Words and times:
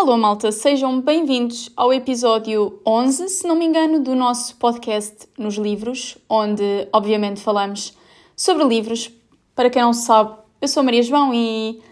Alô, 0.00 0.16
malta, 0.16 0.50
sejam 0.50 0.98
bem-vindos 0.98 1.68
ao 1.76 1.92
episódio 1.92 2.80
11, 2.86 3.28
se 3.28 3.46
não 3.46 3.54
me 3.54 3.66
engano, 3.66 4.00
do 4.00 4.14
nosso 4.14 4.56
podcast 4.56 5.28
Nos 5.36 5.56
Livros, 5.56 6.16
onde, 6.26 6.88
obviamente, 6.90 7.38
falamos 7.38 7.92
sobre 8.34 8.64
livros. 8.64 9.10
Para 9.54 9.68
quem 9.68 9.82
não 9.82 9.92
sabe, 9.92 10.38
eu 10.58 10.68
sou 10.68 10.82
Maria 10.82 11.02
João 11.02 11.34
e 11.34 11.82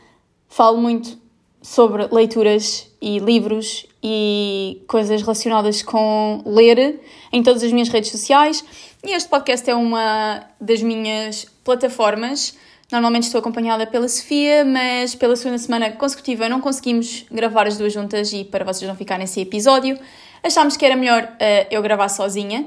falo 0.48 0.78
muito 0.78 1.18
sobre 1.60 2.08
leituras 2.10 2.90
e 2.98 3.18
livros 3.18 3.84
e 4.02 4.82
coisas 4.88 5.20
relacionadas 5.20 5.82
com 5.82 6.42
ler 6.46 7.02
em 7.30 7.42
todas 7.42 7.62
as 7.62 7.70
minhas 7.72 7.90
redes 7.90 8.10
sociais. 8.10 8.64
E 9.04 9.12
este 9.12 9.28
podcast 9.28 9.68
é 9.68 9.74
uma 9.74 10.46
das 10.58 10.80
minhas 10.80 11.44
plataformas 11.62 12.56
Normalmente 12.90 13.24
estou 13.24 13.38
acompanhada 13.38 13.86
pela 13.86 14.08
Sofia, 14.08 14.64
mas 14.64 15.14
pela 15.14 15.36
segunda 15.36 15.58
semana 15.58 15.92
consecutiva 15.92 16.48
não 16.48 16.58
conseguimos 16.58 17.26
gravar 17.30 17.66
as 17.66 17.76
duas 17.76 17.92
juntas 17.92 18.32
e 18.32 18.44
para 18.44 18.64
vocês 18.64 18.88
não 18.88 18.96
ficarem 18.96 19.24
nesse 19.24 19.42
episódio, 19.42 19.98
achámos 20.42 20.74
que 20.74 20.86
era 20.86 20.96
melhor 20.96 21.22
uh, 21.24 21.66
eu 21.70 21.82
gravar 21.82 22.08
sozinha. 22.08 22.66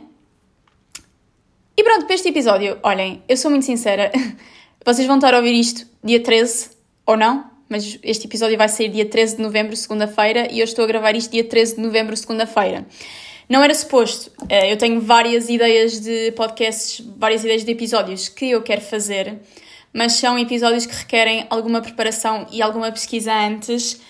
E 1.75 1.83
pronto, 1.83 2.05
para 2.05 2.13
este 2.13 2.29
episódio, 2.29 2.77
olhem, 2.83 3.23
eu 3.27 3.35
sou 3.35 3.49
muito 3.49 3.65
sincera, 3.65 4.11
vocês 4.85 5.07
vão 5.07 5.15
estar 5.15 5.33
a 5.33 5.37
ouvir 5.37 5.59
isto 5.59 5.87
dia 6.03 6.21
13 6.21 6.69
ou 7.03 7.17
não, 7.17 7.49
mas 7.67 7.97
este 8.03 8.27
episódio 8.27 8.55
vai 8.59 8.69
sair 8.69 8.89
dia 8.89 9.07
13 9.07 9.37
de 9.37 9.41
novembro, 9.41 9.75
segunda-feira, 9.75 10.47
e 10.51 10.59
eu 10.59 10.65
estou 10.65 10.85
a 10.85 10.87
gravar 10.87 11.15
isto 11.15 11.31
dia 11.31 11.43
13 11.43 11.77
de 11.77 11.81
novembro, 11.81 12.15
segunda-feira. 12.15 12.85
Não 13.49 13.63
era 13.63 13.73
suposto, 13.73 14.29
uh, 14.43 14.65
eu 14.69 14.77
tenho 14.77 15.01
várias 15.01 15.49
ideias 15.49 15.99
de 15.99 16.31
podcasts, 16.33 17.03
várias 17.17 17.43
ideias 17.43 17.65
de 17.65 17.71
episódios 17.71 18.29
que 18.29 18.51
eu 18.51 18.61
quero 18.61 18.81
fazer 18.81 19.39
mas 19.93 20.13
são 20.13 20.37
episódios 20.37 20.85
que 20.85 20.95
requerem 20.95 21.45
alguma 21.49 21.81
preparação 21.81 22.47
e 22.51 22.61
alguma 22.61 22.91
pesquisa 22.91 23.33
antes. 23.33 24.01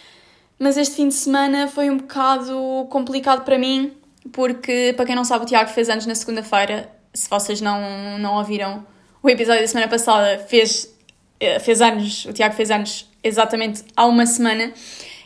Mas 0.59 0.77
este 0.77 0.95
fim 0.95 1.07
de 1.07 1.15
semana 1.15 1.67
foi 1.67 1.89
um 1.89 1.97
bocado 1.97 2.87
complicado 2.89 3.43
para 3.43 3.57
mim, 3.57 3.93
porque, 4.31 4.93
para 4.95 5.05
quem 5.05 5.15
não 5.15 5.23
sabe, 5.23 5.43
o 5.43 5.47
Tiago 5.47 5.69
fez 5.69 5.89
anos 5.89 6.05
na 6.05 6.13
segunda-feira. 6.13 6.89
Se 7.13 7.29
vocês 7.29 7.59
não, 7.61 8.19
não 8.19 8.35
ouviram 8.35 8.85
o 9.23 9.29
episódio 9.29 9.61
da 9.61 9.67
semana 9.67 9.87
passada, 9.87 10.37
fez, 10.47 10.95
eh, 11.39 11.59
fez 11.59 11.81
anos, 11.81 12.25
o 12.25 12.33
Tiago 12.33 12.53
fez 12.55 12.69
anos 12.69 13.09
exatamente 13.23 13.83
há 13.95 14.05
uma 14.05 14.25
semana. 14.25 14.71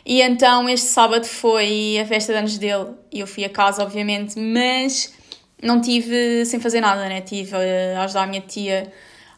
E 0.04 0.22
então 0.22 0.68
este 0.68 0.86
sábado 0.86 1.26
foi 1.26 1.98
a 2.00 2.06
festa 2.06 2.32
de 2.32 2.38
anos 2.38 2.58
dele 2.58 2.90
e 3.12 3.20
eu 3.20 3.26
fui 3.26 3.44
a 3.44 3.48
casa, 3.48 3.82
obviamente, 3.82 4.38
mas 4.38 5.12
não 5.62 5.80
tive 5.80 6.44
sem 6.44 6.60
fazer 6.60 6.80
nada, 6.80 7.08
né? 7.08 7.20
Tive 7.20 7.56
a 7.96 8.04
ajudar 8.04 8.22
a 8.22 8.26
minha 8.26 8.40
tia 8.40 8.92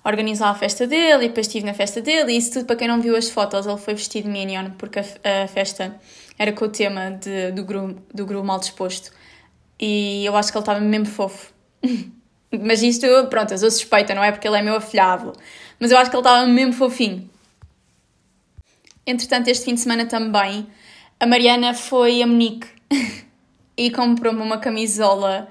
organizar 0.08 0.50
a 0.50 0.54
festa 0.54 0.86
dele 0.86 1.26
e 1.26 1.28
depois 1.28 1.46
estive 1.46 1.66
na 1.66 1.74
festa 1.74 2.00
dele. 2.00 2.32
E 2.32 2.36
isso 2.36 2.52
tudo 2.52 2.64
para 2.64 2.76
quem 2.76 2.88
não 2.88 3.00
viu 3.00 3.16
as 3.16 3.28
fotos, 3.28 3.66
ele 3.66 3.76
foi 3.78 3.94
vestido 3.94 4.24
de 4.24 4.30
Minion 4.30 4.70
porque 4.78 4.98
a, 4.98 5.44
a 5.44 5.48
festa 5.48 5.94
era 6.38 6.52
com 6.52 6.64
o 6.64 6.68
tema 6.68 7.10
de, 7.10 7.52
do, 7.52 7.64
gru, 7.64 7.96
do 8.12 8.26
gru 8.26 8.42
mal 8.44 8.58
disposto. 8.58 9.12
E 9.78 10.24
eu 10.24 10.36
acho 10.36 10.50
que 10.50 10.58
ele 10.58 10.62
estava 10.62 10.80
mesmo 10.80 11.06
fofo. 11.06 11.52
mas 12.50 12.82
isto, 12.82 13.06
pronto, 13.28 13.52
eu 13.52 13.58
sou 13.58 13.70
suspeita, 13.70 14.14
não 14.14 14.24
é? 14.24 14.32
Porque 14.32 14.48
ele 14.48 14.56
é 14.56 14.62
meu 14.62 14.76
afilhado, 14.76 15.32
mas 15.78 15.90
eu 15.90 15.98
acho 15.98 16.10
que 16.10 16.16
ele 16.16 16.22
estava 16.22 16.46
mesmo 16.46 16.72
fofinho. 16.72 17.28
Entretanto, 19.06 19.48
este 19.48 19.64
fim 19.64 19.74
de 19.74 19.80
semana 19.80 20.06
também, 20.06 20.66
a 21.18 21.26
Mariana 21.26 21.74
foi 21.74 22.22
a 22.22 22.26
Monique 22.26 22.68
e 23.76 23.90
comprou-me 23.90 24.42
uma 24.42 24.58
camisola 24.58 25.48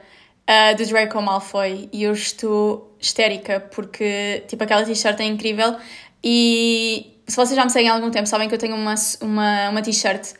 uh, 0.47 0.75
do 0.75 0.85
Draco 0.85 1.21
Malfoy. 1.21 1.89
E 1.91 2.03
eu 2.03 2.13
estou 2.13 2.86
histérica 2.99 3.59
porque, 3.59 4.43
tipo, 4.47 4.63
aquela 4.63 4.83
t-shirt 4.83 5.19
é 5.19 5.23
incrível 5.25 5.75
e 6.23 7.21
se 7.27 7.35
vocês 7.35 7.55
já 7.55 7.63
me 7.63 7.69
seguem 7.69 7.89
há 7.89 7.93
algum 7.93 8.09
tempo 8.09 8.27
sabem 8.27 8.47
que 8.47 8.55
eu 8.55 8.59
tenho 8.59 8.75
uma, 8.75 8.95
uma, 9.21 9.69
uma 9.69 9.81
t-shirt 9.81 10.33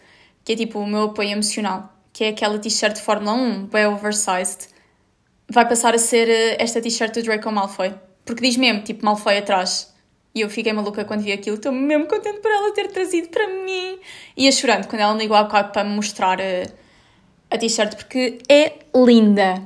que 0.47 0.53
é 0.53 0.55
tipo 0.55 0.79
o 0.79 0.87
meu 0.87 1.03
apoio 1.03 1.31
emocional, 1.31 1.93
que 2.13 2.23
é 2.23 2.29
aquela 2.29 2.57
t-shirt 2.57 2.95
de 2.95 3.01
Fórmula 3.01 3.33
1, 3.33 3.65
bem 3.65 3.85
oversized. 3.85 4.69
Vai 5.49 5.67
passar 5.67 5.93
a 5.93 5.97
ser 5.97 6.29
eh, 6.29 6.55
esta 6.57 6.79
t-shirt 6.79 7.13
do 7.13 7.21
Draco 7.21 7.51
Malfoy. 7.51 7.93
Porque 8.23 8.41
diz 8.41 8.55
mesmo, 8.55 8.81
tipo, 8.81 9.03
Malfoy 9.03 9.37
atrás. 9.37 9.93
E 10.33 10.39
eu 10.39 10.49
fiquei 10.49 10.71
maluca 10.71 11.03
quando 11.03 11.21
vi 11.21 11.33
aquilo. 11.33 11.57
Estou 11.57 11.73
mesmo 11.73 12.07
contente 12.07 12.39
por 12.39 12.49
ela 12.49 12.73
ter 12.73 12.87
trazido 12.87 13.27
para 13.27 13.45
mim. 13.49 13.99
E 14.37 14.45
ia 14.45 14.51
chorando 14.53 14.87
quando 14.87 15.01
ela 15.01 15.13
me 15.13 15.19
ligou 15.19 15.35
há 15.35 15.43
bocado 15.43 15.73
para 15.73 15.83
me 15.83 15.93
mostrar 15.93 16.39
a, 16.39 16.43
eh, 16.43 16.67
a 17.51 17.57
t-shirt, 17.57 17.95
porque 17.97 18.39
é 18.47 18.73
linda. 18.95 19.61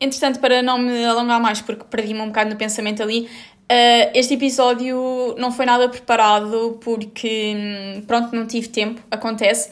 Entretanto, 0.00 0.40
para 0.40 0.62
não 0.62 0.78
me 0.78 1.04
alongar 1.04 1.40
mais, 1.40 1.60
porque 1.60 1.84
perdi-me 1.84 2.20
um 2.20 2.26
bocado 2.26 2.50
no 2.50 2.56
pensamento 2.56 3.02
ali, 3.02 3.20
uh, 3.22 4.10
este 4.14 4.34
episódio 4.34 5.34
não 5.38 5.50
foi 5.50 5.64
nada 5.64 5.88
preparado 5.88 6.78
porque, 6.82 7.54
hum, 7.56 8.02
pronto, 8.06 8.34
não 8.34 8.46
tive 8.46 8.68
tempo, 8.68 9.00
acontece. 9.10 9.70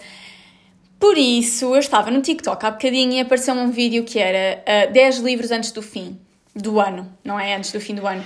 Por 0.98 1.18
isso, 1.18 1.74
eu 1.74 1.78
estava 1.78 2.10
no 2.10 2.22
TikTok 2.22 2.64
há 2.64 2.70
bocadinho 2.70 3.12
e 3.12 3.20
apareceu-me 3.20 3.60
um 3.60 3.70
vídeo 3.70 4.04
que 4.04 4.18
era 4.18 4.60
uh, 4.60 4.62
eh, 4.64 4.86
10 4.86 5.18
livros 5.18 5.50
antes 5.50 5.70
do 5.70 5.82
fim 5.82 6.18
do 6.54 6.80
ano, 6.80 7.12
não 7.22 7.38
é? 7.38 7.54
Antes 7.54 7.72
do 7.72 7.80
fim 7.80 7.94
do 7.94 8.06
ano. 8.06 8.24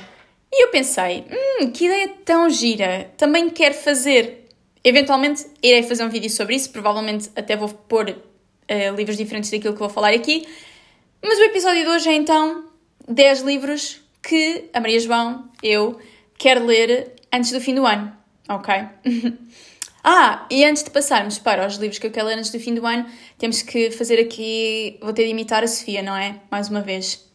E 0.52 0.64
eu 0.64 0.68
pensei, 0.68 1.24
hum, 1.60 1.70
que 1.70 1.86
ideia 1.86 2.08
tão 2.24 2.48
gira, 2.48 3.10
também 3.16 3.50
quero 3.50 3.74
fazer. 3.74 4.46
Eventualmente 4.84 5.44
irei 5.60 5.82
fazer 5.82 6.04
um 6.04 6.08
vídeo 6.08 6.30
sobre 6.30 6.54
isso, 6.54 6.70
provavelmente 6.70 7.30
até 7.34 7.56
vou 7.56 7.68
pôr 7.68 8.10
uh, 8.10 8.94
livros 8.96 9.16
diferentes 9.16 9.50
daquilo 9.50 9.74
que 9.74 9.80
vou 9.80 9.88
falar 9.88 10.10
aqui, 10.10 10.46
mas 11.22 11.38
o 11.38 11.42
episódio 11.42 11.82
de 11.82 11.88
hoje 11.88 12.08
é 12.08 12.14
então 12.14 12.64
10 13.08 13.42
livros 13.42 14.00
que 14.22 14.68
a 14.72 14.80
Maria 14.80 15.00
João, 15.00 15.50
eu, 15.62 15.98
quero 16.36 16.64
ler 16.64 17.14
antes 17.32 17.50
do 17.50 17.60
fim 17.60 17.74
do 17.74 17.86
ano, 17.86 18.12
ok? 18.48 18.74
ah, 20.04 20.46
e 20.50 20.64
antes 20.64 20.82
de 20.82 20.90
passarmos 20.90 21.38
para 21.38 21.66
os 21.66 21.76
livros 21.76 21.98
que 21.98 22.06
eu 22.06 22.10
quero 22.10 22.26
ler 22.26 22.38
antes 22.38 22.50
do 22.50 22.60
fim 22.60 22.74
do 22.74 22.86
ano, 22.86 23.06
temos 23.38 23.62
que 23.62 23.90
fazer 23.90 24.20
aqui. 24.20 24.98
Vou 25.00 25.12
ter 25.12 25.24
de 25.24 25.30
imitar 25.30 25.64
a 25.64 25.66
Sofia, 25.66 26.02
não 26.02 26.16
é? 26.16 26.36
Mais 26.50 26.68
uma 26.68 26.80
vez. 26.80 27.26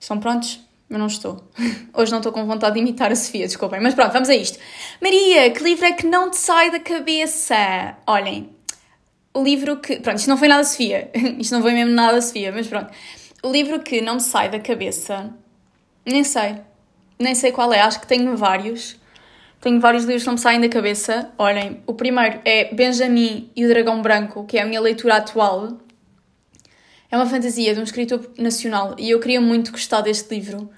Estão 0.00 0.18
prontos? 0.18 0.60
Eu 0.88 0.98
não 0.98 1.06
estou. 1.06 1.42
Hoje 1.94 2.12
não 2.12 2.18
estou 2.18 2.32
com 2.32 2.44
vontade 2.46 2.74
de 2.74 2.80
imitar 2.80 3.10
a 3.10 3.16
Sofia, 3.16 3.46
desculpem. 3.46 3.80
Mas 3.80 3.94
pronto, 3.94 4.12
vamos 4.12 4.28
a 4.28 4.34
isto. 4.34 4.58
Maria, 5.00 5.50
que 5.50 5.62
livro 5.62 5.84
é 5.84 5.92
que 5.92 6.06
não 6.06 6.30
te 6.30 6.36
sai 6.36 6.70
da 6.70 6.80
cabeça? 6.80 7.96
Olhem, 8.06 8.51
o 9.34 9.42
livro 9.42 9.78
que. 9.78 10.00
Pronto, 10.00 10.18
isto 10.18 10.28
não 10.28 10.36
foi 10.36 10.48
nada 10.48 10.64
Sofia. 10.64 11.10
Isto 11.38 11.54
não 11.54 11.62
foi 11.62 11.72
mesmo 11.72 11.92
nada 11.92 12.20
Sofia, 12.20 12.52
mas 12.52 12.66
pronto. 12.66 12.90
O 13.42 13.50
livro 13.50 13.80
que 13.80 14.00
não 14.00 14.14
me 14.14 14.20
sai 14.20 14.48
da 14.48 14.60
cabeça. 14.60 15.32
Nem 16.04 16.24
sei. 16.24 16.56
Nem 17.18 17.34
sei 17.34 17.52
qual 17.52 17.72
é. 17.72 17.80
Acho 17.80 18.00
que 18.00 18.06
tenho 18.06 18.36
vários. 18.36 19.00
Tenho 19.60 19.80
vários 19.80 20.04
livros 20.04 20.22
que 20.24 20.26
não 20.26 20.34
me 20.34 20.40
saem 20.40 20.60
da 20.60 20.68
cabeça. 20.68 21.30
Olhem, 21.38 21.82
o 21.86 21.94
primeiro 21.94 22.40
é 22.44 22.74
Benjamin 22.74 23.50
e 23.54 23.64
o 23.64 23.68
Dragão 23.68 24.02
Branco, 24.02 24.44
que 24.44 24.58
é 24.58 24.62
a 24.62 24.66
minha 24.66 24.80
leitura 24.80 25.16
atual. 25.16 25.78
É 27.10 27.16
uma 27.16 27.26
fantasia 27.26 27.74
de 27.74 27.80
um 27.80 27.84
escritor 27.84 28.30
nacional 28.38 28.96
e 28.98 29.10
eu 29.10 29.20
queria 29.20 29.40
muito 29.40 29.70
gostar 29.70 30.00
deste 30.00 30.34
livro 30.34 30.70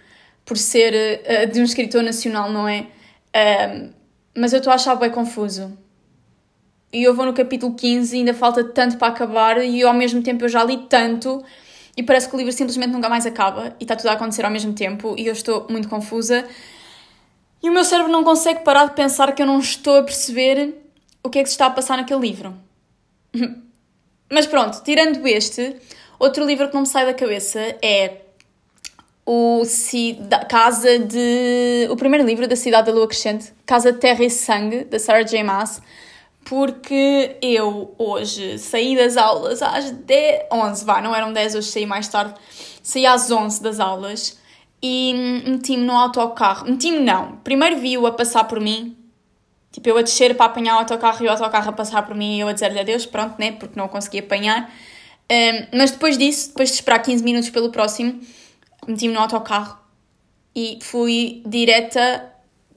por 0.45 0.59
ser 0.59 1.23
uh, 1.23 1.51
de 1.51 1.61
um 1.61 1.65
escritor 1.65 2.03
nacional, 2.03 2.51
não 2.51 2.69
é? 2.69 2.89
Uh, 3.35 3.91
mas 4.37 4.53
eu 4.53 4.59
estou 4.59 4.71
a 4.71 4.75
achar 4.75 4.97
bem 4.97 5.11
confuso 5.11 5.79
e 6.95 7.03
eu 7.03 7.13
vou 7.13 7.27
no 7.27 7.33
capítulo 7.33 7.75
15 7.75 8.15
e 8.15 8.19
ainda 8.21 8.33
falta 8.33 8.63
tanto 8.63 8.97
para 8.97 9.09
acabar 9.09 9.63
e 9.65 9.83
ao 9.83 9.93
mesmo 9.93 10.23
tempo 10.23 10.45
eu 10.45 10.49
já 10.49 10.63
li 10.63 10.79
tanto 10.89 11.45
e 11.97 12.03
parece 12.05 12.29
que 12.29 12.35
o 12.37 12.39
livro 12.39 12.53
simplesmente 12.53 12.93
nunca 12.93 13.09
mais 13.09 13.27
acaba 13.27 13.75
e 13.81 13.85
está 13.85 13.97
tudo 13.97 14.09
a 14.09 14.13
acontecer 14.13 14.45
ao 14.45 14.51
mesmo 14.51 14.73
tempo 14.73 15.17
e 15.19 15.27
eu 15.27 15.33
estou 15.33 15.67
muito 15.69 15.89
confusa. 15.89 16.47
E 17.61 17.69
o 17.69 17.73
meu 17.73 17.85
cérebro 17.85 18.13
não 18.13 18.23
consegue 18.23 18.61
parar 18.61 18.87
de 18.87 18.95
pensar 18.95 19.33
que 19.35 19.43
eu 19.43 19.47
não 19.47 19.59
estou 19.59 19.99
a 19.99 20.03
perceber 20.05 20.75
o 21.23 21.29
que 21.29 21.41
é 21.41 21.43
que 21.43 21.49
se 21.49 21.55
está 21.55 21.67
a 21.67 21.71
passar 21.71 21.97
naquele 21.97 22.21
livro. 22.21 22.55
Mas 24.31 24.47
pronto, 24.47 24.83
tirando 24.85 25.27
este, 25.27 25.77
outro 26.19 26.45
livro 26.45 26.69
que 26.69 26.75
não 26.75 26.83
me 26.83 26.87
sai 26.87 27.07
da 27.07 27.15
cabeça 27.15 27.59
é 27.83 28.21
o 29.27 29.63
da 30.29 30.45
Casa 30.45 30.99
de. 30.99 31.89
O 31.91 31.97
primeiro 31.97 32.25
livro 32.25 32.47
da 32.47 32.57
Cidade 32.57 32.87
da 32.87 32.93
Lua 32.93 33.09
Crescente, 33.09 33.53
Casa 33.67 33.93
Terra 33.93 34.23
e 34.25 34.31
Sangue, 34.31 34.85
da 34.85 34.99
Sarah 34.99 35.23
J. 35.23 35.43
Maas 35.43 35.81
porque 36.45 37.37
eu 37.41 37.95
hoje 37.99 38.59
saí 38.59 38.95
das 38.95 39.17
aulas 39.17 39.63
às 39.63 39.91
10, 39.91 40.45
11, 40.53 40.85
vá, 40.85 41.01
não 41.01 41.15
eram 41.15 41.33
10, 41.33 41.55
hoje 41.55 41.69
saí 41.69 41.87
mais 41.87 42.07
tarde, 42.09 42.35
saí 42.83 43.07
às 43.07 43.31
11 43.31 43.63
das 43.63 43.81
aulas 43.81 44.39
e 44.83 45.43
meti-me 45.47 45.85
no 45.85 45.95
autocarro. 45.95 46.67
Meti-me 46.67 47.01
não, 47.01 47.37
primeiro 47.37 47.79
vi-o 47.79 48.07
a 48.07 48.13
passar 48.13 48.45
por 48.45 48.61
mim, 48.61 48.97
tipo 49.73 49.89
eu 49.89 49.97
a 49.97 50.03
descer 50.03 50.37
para 50.37 50.47
apanhar 50.47 50.77
o 50.77 50.79
autocarro 50.81 51.25
e 51.25 51.29
o 51.29 51.31
autocarro 51.31 51.71
a 51.71 51.73
passar 51.73 52.07
por 52.07 52.15
mim 52.15 52.37
e 52.37 52.41
eu 52.41 52.49
a 52.49 52.53
dizer-lhe 52.53 52.79
adeus, 52.79 53.07
pronto, 53.07 53.37
né, 53.39 53.53
porque 53.53 53.79
não 53.79 53.89
consegui 53.89 54.19
apanhar. 54.19 54.71
Um, 55.33 55.79
mas 55.79 55.91
depois 55.91 56.19
disso, 56.19 56.49
depois 56.49 56.69
de 56.69 56.75
esperar 56.75 56.99
15 56.99 57.25
minutos 57.25 57.49
pelo 57.49 57.71
próximo, 57.71 58.21
meti-me 58.87 59.15
no 59.15 59.21
autocarro 59.21 59.79
e 60.55 60.79
fui 60.83 61.43
direta 61.47 62.34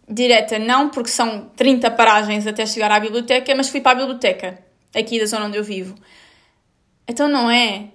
direta 0.07 0.57
não, 0.57 0.89
porque 0.89 1.09
são 1.09 1.49
30 1.55 1.91
paragens 1.91 2.47
até 2.47 2.65
chegar 2.65 2.91
à 2.91 2.99
biblioteca, 2.99 3.53
mas 3.55 3.69
fui 3.69 3.81
para 3.81 3.91
a 3.91 3.95
biblioteca, 3.95 4.59
aqui 4.95 5.19
da 5.19 5.25
zona 5.25 5.47
onde 5.47 5.57
eu 5.57 5.63
vivo. 5.63 5.95
Então 7.07 7.27
não 7.27 7.49
é 7.49 7.89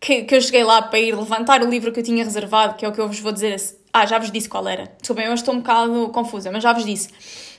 que, 0.00 0.24
que 0.24 0.34
eu 0.34 0.40
cheguei 0.40 0.62
lá 0.62 0.82
para 0.82 0.98
ir 0.98 1.14
levantar 1.14 1.62
o 1.62 1.68
livro 1.68 1.92
que 1.92 2.00
eu 2.00 2.04
tinha 2.04 2.24
reservado, 2.24 2.74
que 2.74 2.84
é 2.84 2.88
o 2.88 2.92
que 2.92 3.00
eu 3.00 3.08
vos 3.08 3.18
vou 3.20 3.32
dizer. 3.32 3.56
Ah, 3.92 4.06
já 4.06 4.18
vos 4.18 4.30
disse 4.30 4.48
qual 4.48 4.66
era. 4.68 4.92
Desculpem, 5.00 5.26
eu 5.26 5.34
estou 5.34 5.54
um 5.54 5.58
bocado 5.58 6.08
confusa, 6.08 6.50
mas 6.50 6.62
já 6.62 6.72
vos 6.72 6.84
disse. 6.84 7.08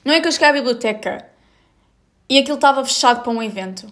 Não 0.04 0.12
é 0.12 0.20
que 0.20 0.28
eu 0.28 0.32
cheguei 0.32 0.48
à 0.48 0.52
biblioteca 0.52 1.26
e 2.28 2.38
aquilo 2.38 2.56
estava 2.56 2.84
fechado 2.84 3.22
para 3.22 3.32
um 3.32 3.42
evento. 3.42 3.86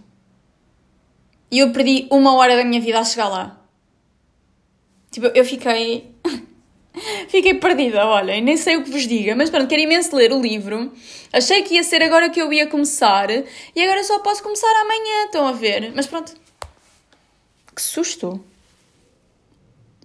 E 1.51 1.59
eu 1.61 1.73
perdi 1.73 2.07
uma 2.11 2.35
hora 2.35 2.57
da 2.57 2.65
minha 2.65 2.81
vida 2.81 2.99
a 2.99 3.05
chegar 3.05 3.29
lá. 3.29 3.61
Tipo, 5.11 5.27
eu 5.29 5.45
fiquei. 5.45 6.14
fiquei 7.29 7.55
perdida, 7.55 8.07
olha, 8.07 8.41
nem 8.41 8.57
sei 8.57 8.77
o 8.77 8.85
que 8.85 8.91
vos 8.91 9.07
diga, 9.07 9.35
mas 9.35 9.51
pronto, 9.51 9.67
quero 9.67 9.83
imenso 9.83 10.15
ler 10.17 10.33
o 10.33 10.41
livro. 10.41 10.93
Achei 11.33 11.63
que 11.63 11.75
ia 11.75 11.83
ser 11.83 12.03
agora 12.03 12.31
que 12.31 12.41
eu 12.41 12.53
ia 12.53 12.67
começar 12.67 13.29
e 13.31 13.83
agora 13.83 14.05
só 14.05 14.21
posso 14.21 14.43
começar 14.43 14.73
amanhã, 14.83 15.25
estão 15.27 15.47
a 15.47 15.53
ver? 15.53 15.93
Mas 15.95 16.07
pronto. 16.07 16.35
Que 17.75 17.83
susto! 17.83 18.45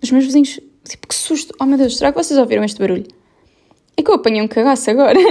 Os 0.02 0.12
meus 0.12 0.26
vizinhos. 0.26 0.60
Tipo, 0.88 1.08
que 1.08 1.16
susto! 1.16 1.54
Oh 1.60 1.66
meu 1.66 1.78
Deus, 1.78 1.98
será 1.98 2.12
que 2.12 2.18
vocês 2.18 2.40
ouviram 2.40 2.64
este 2.64 2.80
barulho? 2.80 3.08
É 3.96 4.02
que 4.02 4.10
eu 4.10 4.16
apanhei 4.16 4.42
um 4.42 4.48
cagaço 4.48 4.90
agora. 4.90 5.20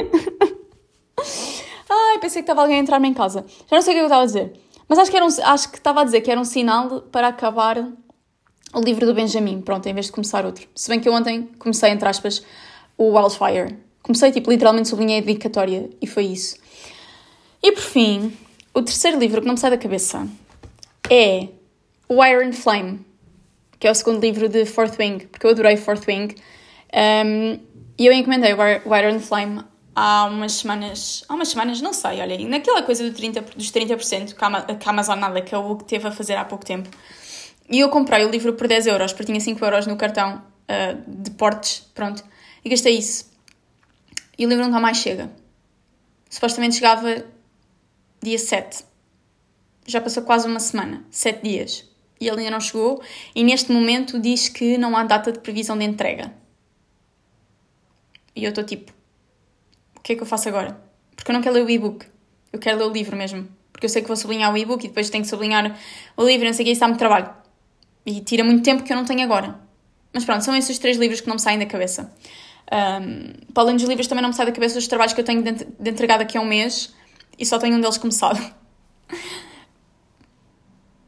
Ai, 1.90 2.19
pensei 2.20 2.43
que 2.43 2.44
estava 2.44 2.60
alguém 2.60 2.76
a 2.76 2.81
entrar-me 2.81 3.08
em 3.08 3.14
casa. 3.14 3.44
Já 3.69 3.76
não 3.76 3.82
sei 3.82 3.94
o 3.94 3.96
que 3.96 4.00
eu 4.02 4.06
estava 4.06 4.22
a 4.22 4.26
dizer. 4.26 4.52
Mas 4.88 4.99
acho 4.99 5.10
que, 5.10 5.16
era 5.16 5.26
um, 5.26 5.28
acho 5.28 5.70
que 5.70 5.78
estava 5.78 6.02
a 6.02 6.05
dizer 6.05 6.20
que 6.20 6.31
era 6.31 6.40
um 6.40 6.44
sinal 6.44 7.00
para 7.02 7.28
acabar 7.28 7.90
o 8.75 8.81
livro 8.81 9.06
do 9.06 9.15
Benjamin, 9.15 9.61
pronto, 9.61 9.87
em 9.88 9.94
vez 9.94 10.06
de 10.06 10.12
começar 10.12 10.44
outro. 10.44 10.67
Se 10.75 10.88
bem 10.88 11.00
que 11.00 11.09
eu 11.09 11.12
ontem 11.12 11.49
comecei, 11.59 11.91
entre 11.91 12.09
aspas, 12.09 12.43
o 12.97 13.17
Wildfire. 13.17 13.76
Comecei, 14.03 14.32
tipo, 14.32 14.50
literalmente 14.50 14.88
sublinhei 14.88 15.19
a 15.19 15.20
dedicatória 15.20 15.88
e 16.00 16.06
foi 16.06 16.25
isso. 16.25 16.56
E 17.62 17.73
por 17.73 17.82
fim, 17.82 18.32
o 18.75 18.82
terceiro 18.82 19.19
livro 19.19 19.41
que 19.41 19.47
não 19.47 19.55
me 19.55 19.61
sai 19.61 19.70
da 19.70 19.79
cabeça 19.79 20.26
é 21.11 21.49
o 22.09 22.25
Iron 22.25 22.53
Flame, 22.53 23.00
que 23.79 23.87
é 23.87 23.91
o 23.91 23.94
segundo 23.94 24.20
livro 24.20 24.49
de 24.49 24.65
Fourth 24.65 24.99
Wing, 24.99 25.26
porque 25.26 25.47
eu 25.47 25.50
adorei 25.50 25.76
Fourth 25.76 26.06
Wing. 26.06 26.35
Um, 26.94 27.59
e 27.99 28.06
eu 28.06 28.12
encomendei 28.12 28.53
o 28.55 28.97
Iron 28.97 29.20
Flame 29.20 29.62
há 29.94 30.25
umas 30.26 30.53
semanas, 30.53 31.25
há 31.29 31.35
umas 31.35 31.49
semanas, 31.49 31.81
não 31.81 31.93
sei, 31.93 32.20
olha, 32.20 32.38
naquela 32.49 32.82
coisa 32.82 33.03
do 33.03 33.15
30, 33.15 33.41
dos 33.56 33.73
30% 33.73 34.35
que 34.35 34.44
a, 34.44 34.91
Amazon 34.91 35.19
nada 35.19 35.41
que 35.41 35.55
é 35.55 35.59
o 35.59 35.76
que 35.76 35.85
teve 35.85 36.06
a 36.06 36.12
fazer 36.12 36.37
há 36.37 36.44
pouco 36.44 36.65
tempo. 36.65 36.88
E 37.69 37.81
eu 37.81 37.91
comprei 37.91 38.25
o 38.25 38.31
livro 38.31 38.55
por 38.55 38.67
10 38.67 38.87
euros, 38.87 39.12
porque 39.12 39.26
tinha 39.26 39.41
5 39.41 39.62
euros 39.65 39.87
no 39.87 39.97
cartão 39.97 40.43
uh, 40.69 41.23
de 41.23 41.31
portes, 41.32 41.87
pronto, 41.94 42.25
e 42.65 42.69
gastei 42.69 42.97
isso. 42.97 43.31
E 44.38 44.47
o 44.47 44.49
livro 44.49 44.65
nunca 44.65 44.81
mais 44.81 44.99
chega. 44.99 45.31
Supostamente 46.31 46.76
chegava 46.76 47.25
dia 48.23 48.38
7. 48.38 48.85
Já 49.87 50.00
passou 50.00 50.23
quase 50.23 50.47
uma 50.47 50.61
semana, 50.61 51.05
7 51.11 51.43
dias. 51.43 51.85
E 52.20 52.26
ele 52.26 52.38
ainda 52.38 52.53
não 52.53 52.61
chegou, 52.61 53.03
e 53.35 53.44
neste 53.44 53.70
momento 53.70 54.19
diz 54.19 54.49
que 54.49 54.76
não 54.76 54.97
há 54.97 55.05
data 55.05 55.31
de 55.31 55.38
previsão 55.38 55.79
de 55.79 55.85
entrega. 55.85 56.32
E 58.35 58.44
eu 58.44 58.49
estou 58.49 58.65
tipo, 58.65 58.93
o 59.97 60.00
que 60.00 60.12
é 60.12 60.17
que 60.17 60.23
eu 60.23 60.26
faço 60.26 60.49
agora? 60.49 60.81
Porque 61.15 61.31
eu 61.31 61.35
não 61.35 61.43
quero 61.43 61.55
ler 61.55 61.65
o 61.65 61.70
e-book. 61.70 62.06
Eu 62.53 62.59
quero 62.59 62.79
ler 62.79 62.85
o 62.85 62.93
livro 62.93 63.17
mesmo. 63.17 63.49
Porque 63.73 63.87
eu 63.87 63.91
sei 63.91 64.03
que 64.03 64.09
vou 64.09 64.17
sublinhar 64.17 64.53
o 64.53 64.56
e-book 64.56 64.85
e 64.85 64.88
depois 64.88 65.11
tenho 65.11 65.23
que 65.23 65.31
sublinhar 65.31 65.79
o 66.17 66.25
livro, 66.25 66.47
não 66.47 66.53
sei 66.53 66.65
o 66.65 66.67
que, 66.67 66.73
isso 66.73 66.81
dá 66.81 66.88
muito 66.88 66.99
trabalho. 66.99 67.32
E 68.08 68.22
tira 68.22 68.43
muito 68.43 68.62
tempo 68.62 68.82
que 68.82 68.90
eu 68.90 68.96
não 68.96 69.05
tenho 69.05 69.22
agora. 69.22 69.55
Mas 70.14 70.25
pronto, 70.25 70.43
são 70.43 70.56
esses 70.56 70.78
três 70.78 70.96
livros 70.96 71.20
que 71.20 71.28
não 71.28 71.34
me 71.34 71.40
saem 71.40 71.58
da 71.58 71.66
cabeça. 71.66 72.10
Um, 72.72 73.52
para 73.52 73.64
além 73.64 73.76
dos 73.76 73.84
livros, 73.84 74.06
também 74.06 74.22
não 74.22 74.31
me 74.31 74.34
sai 74.34 74.46
da 74.46 74.52
cabeça 74.52 74.78
os 74.78 74.88
trabalhos 74.88 75.12
que 75.12 75.20
eu 75.20 75.25
tenho 75.25 75.43
de, 75.43 75.52
de 75.52 75.90
entregar 75.90 76.16
daqui 76.16 76.38
a 76.38 76.40
um 76.40 76.46
mês 76.46 76.94
e 77.38 77.44
só 77.44 77.58
tenho 77.58 77.76
um 77.76 77.81
deles 77.82 77.99
começado. 77.99 78.40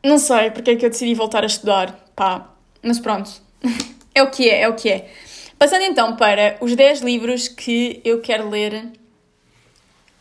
Não 0.04 0.18
sei 0.18 0.50
porque 0.50 0.72
é 0.72 0.76
que 0.76 0.84
eu 0.84 0.90
decidi 0.90 1.14
voltar 1.14 1.42
a 1.42 1.46
estudar, 1.46 1.92
pá, 2.16 2.54
mas 2.82 2.98
pronto, 2.98 3.30
é 4.14 4.22
o 4.22 4.30
que 4.30 4.48
é, 4.48 4.62
é 4.62 4.68
o 4.68 4.74
que 4.74 4.88
é. 4.88 5.10
Passando 5.58 5.82
então 5.82 6.16
para 6.16 6.56
os 6.62 6.74
10 6.74 7.00
livros 7.00 7.48
que 7.48 8.00
eu 8.02 8.22
quero 8.22 8.48
ler 8.48 8.92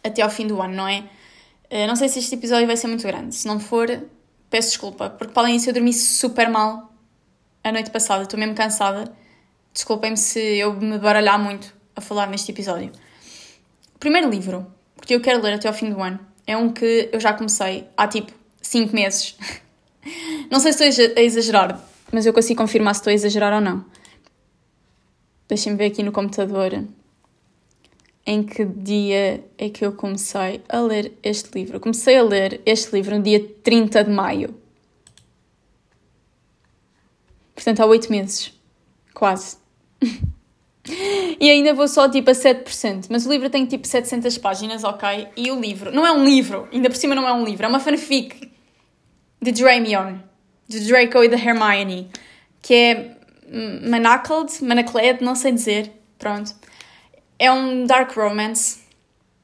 até 0.03 0.21
ao 0.21 0.29
fim 0.29 0.47
do 0.47 0.61
ano, 0.61 0.75
não 0.75 0.87
é? 0.87 1.05
Uh, 1.71 1.87
não 1.87 1.95
sei 1.95 2.09
se 2.09 2.19
este 2.19 2.35
episódio 2.35 2.67
vai 2.67 2.75
ser 2.75 2.87
muito 2.87 3.03
grande. 3.03 3.33
Se 3.35 3.47
não 3.47 3.57
for, 3.57 3.87
peço 4.49 4.69
desculpa, 4.69 5.09
porque 5.09 5.33
para 5.33 5.43
além 5.43 5.57
disso 5.57 5.69
eu 5.69 5.73
dormi 5.73 5.93
super 5.93 6.49
mal 6.49 6.91
a 7.63 7.71
noite 7.71 7.91
passada, 7.91 8.23
estou 8.23 8.39
mesmo 8.39 8.55
cansada. 8.55 9.11
Desculpem-me 9.73 10.17
se 10.17 10.39
eu 10.57 10.73
me 10.73 10.97
baralhar 10.97 11.37
muito 11.37 11.73
a 11.95 12.01
falar 12.01 12.27
neste 12.27 12.51
episódio. 12.51 12.91
Primeiro 13.99 14.29
livro 14.29 14.65
que 15.05 15.13
eu 15.13 15.21
quero 15.21 15.41
ler 15.41 15.53
até 15.53 15.67
ao 15.67 15.73
fim 15.73 15.89
do 15.89 16.01
ano 16.01 16.19
é 16.47 16.57
um 16.57 16.71
que 16.71 17.09
eu 17.11 17.19
já 17.19 17.33
comecei 17.33 17.87
há 17.95 18.07
tipo 18.07 18.31
5 18.61 18.95
meses. 18.95 19.35
não 20.49 20.59
sei 20.59 20.73
se 20.73 20.87
estou 20.87 21.17
a 21.17 21.21
exagerar, 21.21 21.79
mas 22.11 22.25
eu 22.25 22.33
consigo 22.33 22.61
confirmar 22.61 22.95
se 22.95 23.01
estou 23.01 23.11
a 23.11 23.13
exagerar 23.13 23.53
ou 23.53 23.61
não. 23.61 23.85
Deixem-me 25.47 25.77
ver 25.77 25.85
aqui 25.85 26.01
no 26.01 26.11
computador 26.11 26.83
em 28.29 28.43
que 28.43 28.63
dia 28.63 29.43
é 29.57 29.69
que 29.69 29.83
eu 29.83 29.91
comecei 29.91 30.61
a 30.69 30.79
ler 30.81 31.13
este 31.23 31.49
livro. 31.55 31.77
Eu 31.77 31.79
comecei 31.79 32.15
a 32.15 32.21
ler 32.21 32.61
este 32.63 32.95
livro 32.95 33.17
no 33.17 33.23
dia 33.23 33.43
30 33.63 34.03
de 34.03 34.11
maio. 34.11 34.55
Portanto, 37.55 37.79
há 37.79 37.87
oito 37.87 38.11
meses. 38.11 38.53
Quase. 39.15 39.57
e 41.39 41.49
ainda 41.49 41.73
vou 41.73 41.87
só 41.87 42.07
tipo 42.07 42.29
a 42.29 42.33
7%. 42.33 43.07
Mas 43.09 43.25
o 43.25 43.31
livro 43.31 43.49
tem 43.49 43.65
tipo 43.65 43.87
700 43.87 44.37
páginas, 44.37 44.83
ok? 44.83 45.29
E 45.35 45.49
o 45.49 45.59
livro. 45.59 45.91
Não 45.91 46.05
é 46.05 46.11
um 46.11 46.23
livro, 46.23 46.67
ainda 46.71 46.87
por 46.87 46.97
cima 46.97 47.15
não 47.15 47.27
é 47.27 47.33
um 47.33 47.43
livro, 47.43 47.65
é 47.65 47.67
uma 47.67 47.79
fanfic 47.79 48.51
de 49.41 49.51
Dramion, 49.51 50.19
de 50.67 50.81
Draco 50.81 51.23
e 51.23 51.29
da 51.29 51.35
Hermione, 51.35 52.11
que 52.61 52.75
é 52.75 53.17
Manacled, 53.89 54.63
Manacled, 54.63 55.23
não 55.23 55.33
sei 55.33 55.51
dizer, 55.51 55.91
pronto. 56.19 56.58
É 57.39 57.51
um 57.51 57.85
dark 57.85 58.11
romance 58.15 58.79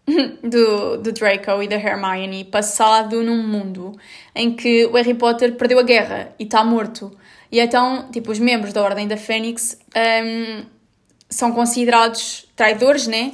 do, 0.44 0.98
do 0.98 1.12
Draco 1.12 1.64
e 1.64 1.68
da 1.68 1.78
Hermione 1.78 2.44
passado 2.44 3.24
num 3.24 3.42
mundo 3.42 3.98
em 4.36 4.56
que 4.56 4.86
o 4.86 4.94
Harry 4.94 5.14
Potter 5.14 5.56
perdeu 5.56 5.80
a 5.80 5.84
guerra 5.84 6.36
e 6.38 6.44
está 6.44 6.64
morto. 6.64 7.12
E 7.52 7.60
então, 7.60 8.10
tipo, 8.12 8.32
os 8.32 8.40
membros 8.40 8.74
da 8.74 8.84
Ordem 8.84 9.08
da 9.08 9.18
Fênix 9.18 9.80
um, 9.96 10.66
são 11.30 11.54
considerados 11.54 12.48
traidores, 12.56 13.08
né? 13.08 13.34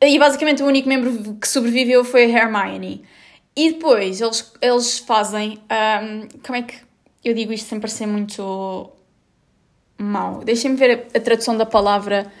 E 0.00 0.18
basicamente 0.18 0.62
o 0.62 0.66
único 0.66 0.88
membro 0.88 1.34
que 1.34 1.46
sobreviveu 1.46 2.04
foi 2.04 2.24
a 2.24 2.28
Hermione. 2.28 3.04
E 3.54 3.72
depois 3.72 4.20
eles, 4.20 4.52
eles 4.60 4.98
fazem. 4.98 5.60
Um, 5.70 6.28
como 6.42 6.56
é 6.56 6.62
que 6.62 6.76
eu 7.24 7.34
digo 7.34 7.52
isto 7.52 7.68
sem 7.68 7.78
parecer 7.78 8.06
muito 8.06 8.90
mau. 9.98 10.42
Deixem-me 10.42 10.76
ver 10.76 11.08
a, 11.14 11.18
a, 11.18 11.20
tradução 11.20 11.56
da 11.56 11.66
palavra. 11.66 12.32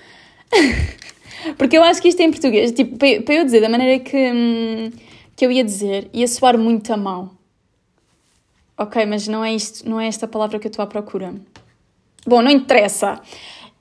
Porque 1.58 1.76
eu 1.76 1.82
acho 1.82 2.00
que 2.00 2.08
isto 2.08 2.20
é 2.20 2.24
em 2.24 2.30
português, 2.30 2.72
tipo, 2.72 2.96
para, 2.96 3.34
eu 3.34 3.44
dizer 3.44 3.60
da 3.60 3.68
maneira 3.68 4.02
que, 4.02 4.16
hum, 4.16 4.90
que 5.36 5.44
eu 5.44 5.50
ia 5.50 5.64
dizer, 5.64 6.08
ia 6.12 6.28
soar 6.28 6.56
muito 6.56 6.92
a 6.92 6.96
mal. 6.96 7.34
Ok, 8.76 9.04
mas 9.06 9.28
não 9.28 9.44
é, 9.44 9.54
isto, 9.54 9.88
não 9.88 10.00
é 10.00 10.06
esta 10.06 10.26
palavra 10.26 10.58
que 10.58 10.66
eu 10.66 10.70
estou 10.70 10.82
à 10.82 10.86
procura. 10.86 11.34
Bom, 12.26 12.40
não 12.42 12.50
interessa. 12.50 13.20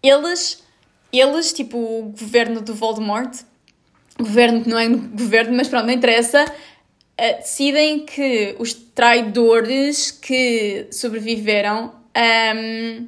Eles, 0.02 0.64
eles, 1.14 1.54
tipo 1.54 1.78
o 1.78 2.14
governo 2.18 2.62
do 2.62 2.74
Voldemort, 2.74 3.32
governo 4.18 4.64
que 4.64 4.70
não 4.70 4.78
é 4.78 4.88
governo, 4.88 5.56
mas 5.56 5.68
pronto, 5.68 5.86
não 5.86 5.94
interessa, 5.94 6.44
uh, 6.44 7.38
decidem 7.38 8.06
que 8.06 8.56
os 8.60 8.74
traidores 8.74 10.12
que 10.12 10.88
sobreviveram 10.92 11.94
um, 12.56 13.08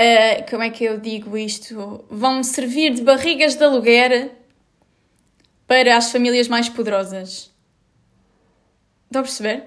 uh, 0.00 0.50
como 0.50 0.62
é 0.62 0.70
que 0.70 0.84
eu 0.84 0.98
digo 0.98 1.36
isto? 1.36 2.04
Vão 2.10 2.42
servir 2.42 2.94
de 2.94 3.02
barrigas 3.02 3.54
de 3.54 3.64
aluguer 3.64 4.32
para 5.66 5.96
as 5.96 6.10
famílias 6.10 6.48
mais 6.48 6.68
poderosas. 6.68 7.50
Estão 9.06 9.20
a 9.20 9.24
perceber? 9.24 9.64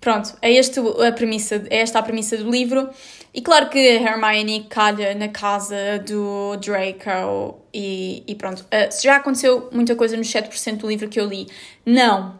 Pronto, 0.00 0.36
é, 0.42 0.52
este 0.52 0.80
a 0.80 1.12
premissa, 1.12 1.64
é 1.70 1.78
esta 1.78 1.98
a 1.98 2.02
premissa 2.02 2.36
do 2.36 2.50
livro. 2.50 2.90
E 3.32 3.40
claro 3.40 3.70
que 3.70 3.78
a 3.78 3.94
Hermione 3.94 4.64
calha 4.64 5.14
na 5.14 5.28
casa 5.28 5.98
do 6.06 6.56
Draco 6.56 7.58
e, 7.72 8.22
e 8.26 8.34
pronto. 8.34 8.60
Uh, 8.64 9.02
já 9.02 9.16
aconteceu 9.16 9.70
muita 9.72 9.96
coisa 9.96 10.16
nos 10.16 10.28
7% 10.28 10.76
do 10.76 10.88
livro 10.88 11.08
que 11.08 11.18
eu 11.18 11.26
li, 11.26 11.46
não. 11.86 12.38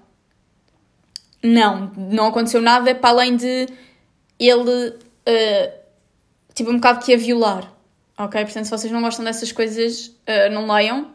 Não, 1.42 1.92
não 1.96 2.26
aconteceu 2.26 2.60
nada 2.60 2.94
para 2.94 3.10
além 3.10 3.36
de 3.36 3.66
ele 4.38 4.88
uh, 4.88 5.83
tipo, 6.54 6.70
um 6.70 6.76
bocado 6.76 7.04
que 7.04 7.12
a 7.12 7.16
violar. 7.16 7.72
Ok? 8.16 8.42
Portanto, 8.44 8.64
se 8.64 8.70
vocês 8.70 8.92
não 8.92 9.02
gostam 9.02 9.24
dessas 9.24 9.50
coisas, 9.50 10.06
uh, 10.06 10.52
não 10.52 10.66
leiam. 10.66 11.12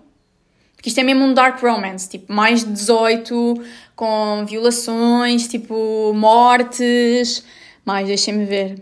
Porque 0.75 0.89
isto 0.89 0.99
é 0.99 1.03
mesmo 1.03 1.25
um 1.25 1.33
dark 1.33 1.61
romance, 1.61 2.07
tipo, 2.07 2.31
mais 2.31 2.63
de 2.63 2.71
18, 2.71 3.63
com 3.95 4.45
violações, 4.45 5.47
tipo, 5.47 6.13
mortes. 6.13 7.43
Mais, 7.83 8.07
deixem-me 8.07 8.45
ver. 8.45 8.81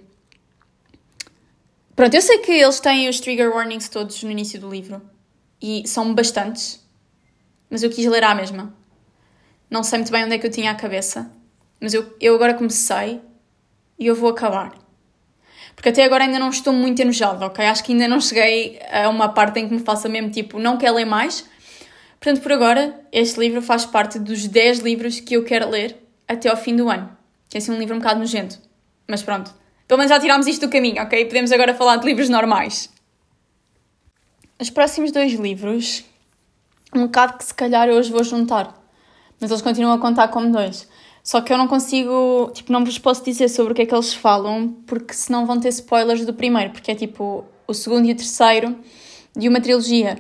Pronto, 1.96 2.14
eu 2.14 2.22
sei 2.22 2.38
que 2.40 2.52
eles 2.52 2.80
têm 2.80 3.10
os 3.10 3.20
trigger 3.20 3.52
warnings 3.52 3.90
todos 3.90 4.22
no 4.22 4.30
início 4.30 4.60
do 4.60 4.70
livro. 4.70 5.02
E 5.60 5.88
são 5.88 6.14
bastantes. 6.14 6.86
Mas 7.70 7.82
eu 7.82 7.90
quis 7.90 8.06
ler 8.06 8.24
à 8.24 8.36
mesma. 8.36 8.74
Não 9.70 9.84
sei 9.84 10.00
muito 10.00 10.12
bem 10.12 10.24
onde 10.24 10.36
é 10.36 10.38
que 10.38 10.46
eu 10.46 10.52
tinha 10.52 10.72
a 10.72 10.76
cabeça. 10.76 11.32
Mas 11.80 11.94
eu, 11.94 12.16
eu 12.22 12.36
agora 12.36 12.54
comecei 12.54 13.20
e 13.98 14.06
eu 14.06 14.16
vou 14.16 14.30
acabar. 14.30 14.87
Porque 15.78 15.90
até 15.90 16.04
agora 16.04 16.26
ainda 16.26 16.40
não 16.40 16.50
estou 16.50 16.74
muito 16.74 17.00
enojada, 17.00 17.46
ok? 17.46 17.64
Acho 17.66 17.84
que 17.84 17.94
ainda 17.94 18.10
não 18.10 18.20
cheguei 18.20 18.80
a 18.92 19.08
uma 19.08 19.30
parte 19.30 19.62
em 19.62 19.70
que 19.70 19.74
me 19.74 19.80
faça 19.80 20.10
mesmo 20.10 20.32
tipo, 20.32 20.60
não 20.60 20.78
quero 20.78 20.96
ler 20.96 21.06
mais, 21.06 21.48
Portanto, 22.20 22.42
por 22.42 22.52
agora, 22.52 23.00
este 23.12 23.40
livro 23.40 23.62
faz 23.62 23.86
parte 23.86 24.20
dos 24.20 24.48
10 24.48 24.80
livros 24.80 25.20
que 25.20 25.36
eu 25.36 25.44
quero 25.44 25.70
ler 25.70 25.96
até 26.28 26.50
ao 26.50 26.58
fim 26.58 26.76
do 26.76 26.90
ano. 26.90 27.16
É 27.54 27.58
assim 27.58 27.72
um 27.72 27.80
livro 27.80 27.96
um 27.96 28.00
bocado 28.00 28.20
nojento. 28.20 28.60
Mas 29.08 29.24
pronto. 29.24 29.54
Pelo 29.88 30.00
menos 30.00 30.12
já 30.12 30.20
tirámos 30.20 30.48
isto 30.48 30.66
do 30.66 30.72
caminho, 30.72 31.02
ok? 31.02 31.26
Podemos 31.26 31.52
agora 31.52 31.74
falar 31.74 31.98
de 31.98 32.06
livros 32.06 32.28
normais. 32.28 32.92
Os 34.60 34.70
próximos 34.70 35.12
dois 35.12 35.34
livros, 35.34 36.04
um 36.94 37.04
bocado 37.04 37.38
que 37.38 37.46
se 37.46 37.54
calhar 37.54 37.88
hoje 37.88 38.12
vou 38.12 38.24
juntar. 38.24 38.74
Mas 39.40 39.52
eles 39.52 39.62
continuam 39.62 39.96
a 39.96 40.00
contar 40.00 40.28
como 40.30 40.52
dois. 40.52 40.90
Só 41.28 41.42
que 41.42 41.52
eu 41.52 41.58
não 41.58 41.68
consigo, 41.68 42.50
tipo, 42.54 42.72
não 42.72 42.86
vos 42.86 42.98
posso 42.98 43.22
dizer 43.22 43.50
sobre 43.50 43.74
o 43.74 43.76
que 43.76 43.82
é 43.82 43.86
que 43.86 43.94
eles 43.94 44.14
falam, 44.14 44.78
porque 44.88 45.14
senão 45.14 45.46
vão 45.46 45.60
ter 45.60 45.68
spoilers 45.68 46.26
do 46.26 46.34
primeiro, 46.34 46.72
porque 46.72 46.90
é 46.90 46.96
tipo 46.96 47.44
o 47.68 47.74
segundo 47.74 48.06
e 48.06 48.14
o 48.14 48.16
terceiro 48.16 48.80
de 49.36 49.50
uma 49.50 49.60
trilogia. 49.60 50.20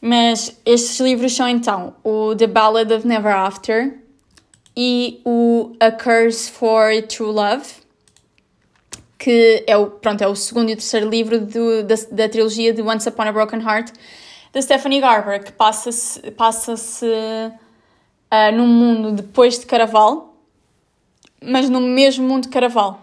Mas 0.00 0.60
estes 0.66 0.98
livros 0.98 1.36
são 1.36 1.48
então 1.48 1.94
o 2.02 2.34
The 2.34 2.48
Ballad 2.48 2.92
of 2.92 3.06
Never 3.06 3.32
After 3.32 3.96
e 4.76 5.20
o 5.24 5.76
A 5.78 5.92
Curse 5.92 6.50
for 6.50 6.90
True 7.02 7.32
Love, 7.32 7.66
que 9.16 9.62
é 9.68 9.76
o, 9.76 9.86
pronto, 9.86 10.20
é 10.20 10.26
o 10.26 10.34
segundo 10.34 10.68
e 10.68 10.72
o 10.72 10.76
terceiro 10.76 11.08
livro 11.08 11.46
do, 11.46 11.84
da, 11.84 11.94
da 12.10 12.28
trilogia 12.28 12.74
de 12.74 12.82
Once 12.82 13.08
Upon 13.08 13.22
a 13.22 13.32
Broken 13.32 13.60
Heart, 13.60 13.92
da 14.52 14.60
Stephanie 14.60 15.00
Garber, 15.00 15.44
que 15.44 15.52
passa-se 15.52 16.28
passa, 16.32 16.74
-se, 16.76 17.06
uh, 18.34 18.56
num 18.56 18.66
mundo 18.66 19.12
depois 19.12 19.58
de 19.58 19.66
Caraval, 19.66 20.34
mas 21.42 21.68
no 21.68 21.80
mesmo 21.80 22.26
mundo 22.26 22.44
de 22.44 22.48
Caraval. 22.48 23.00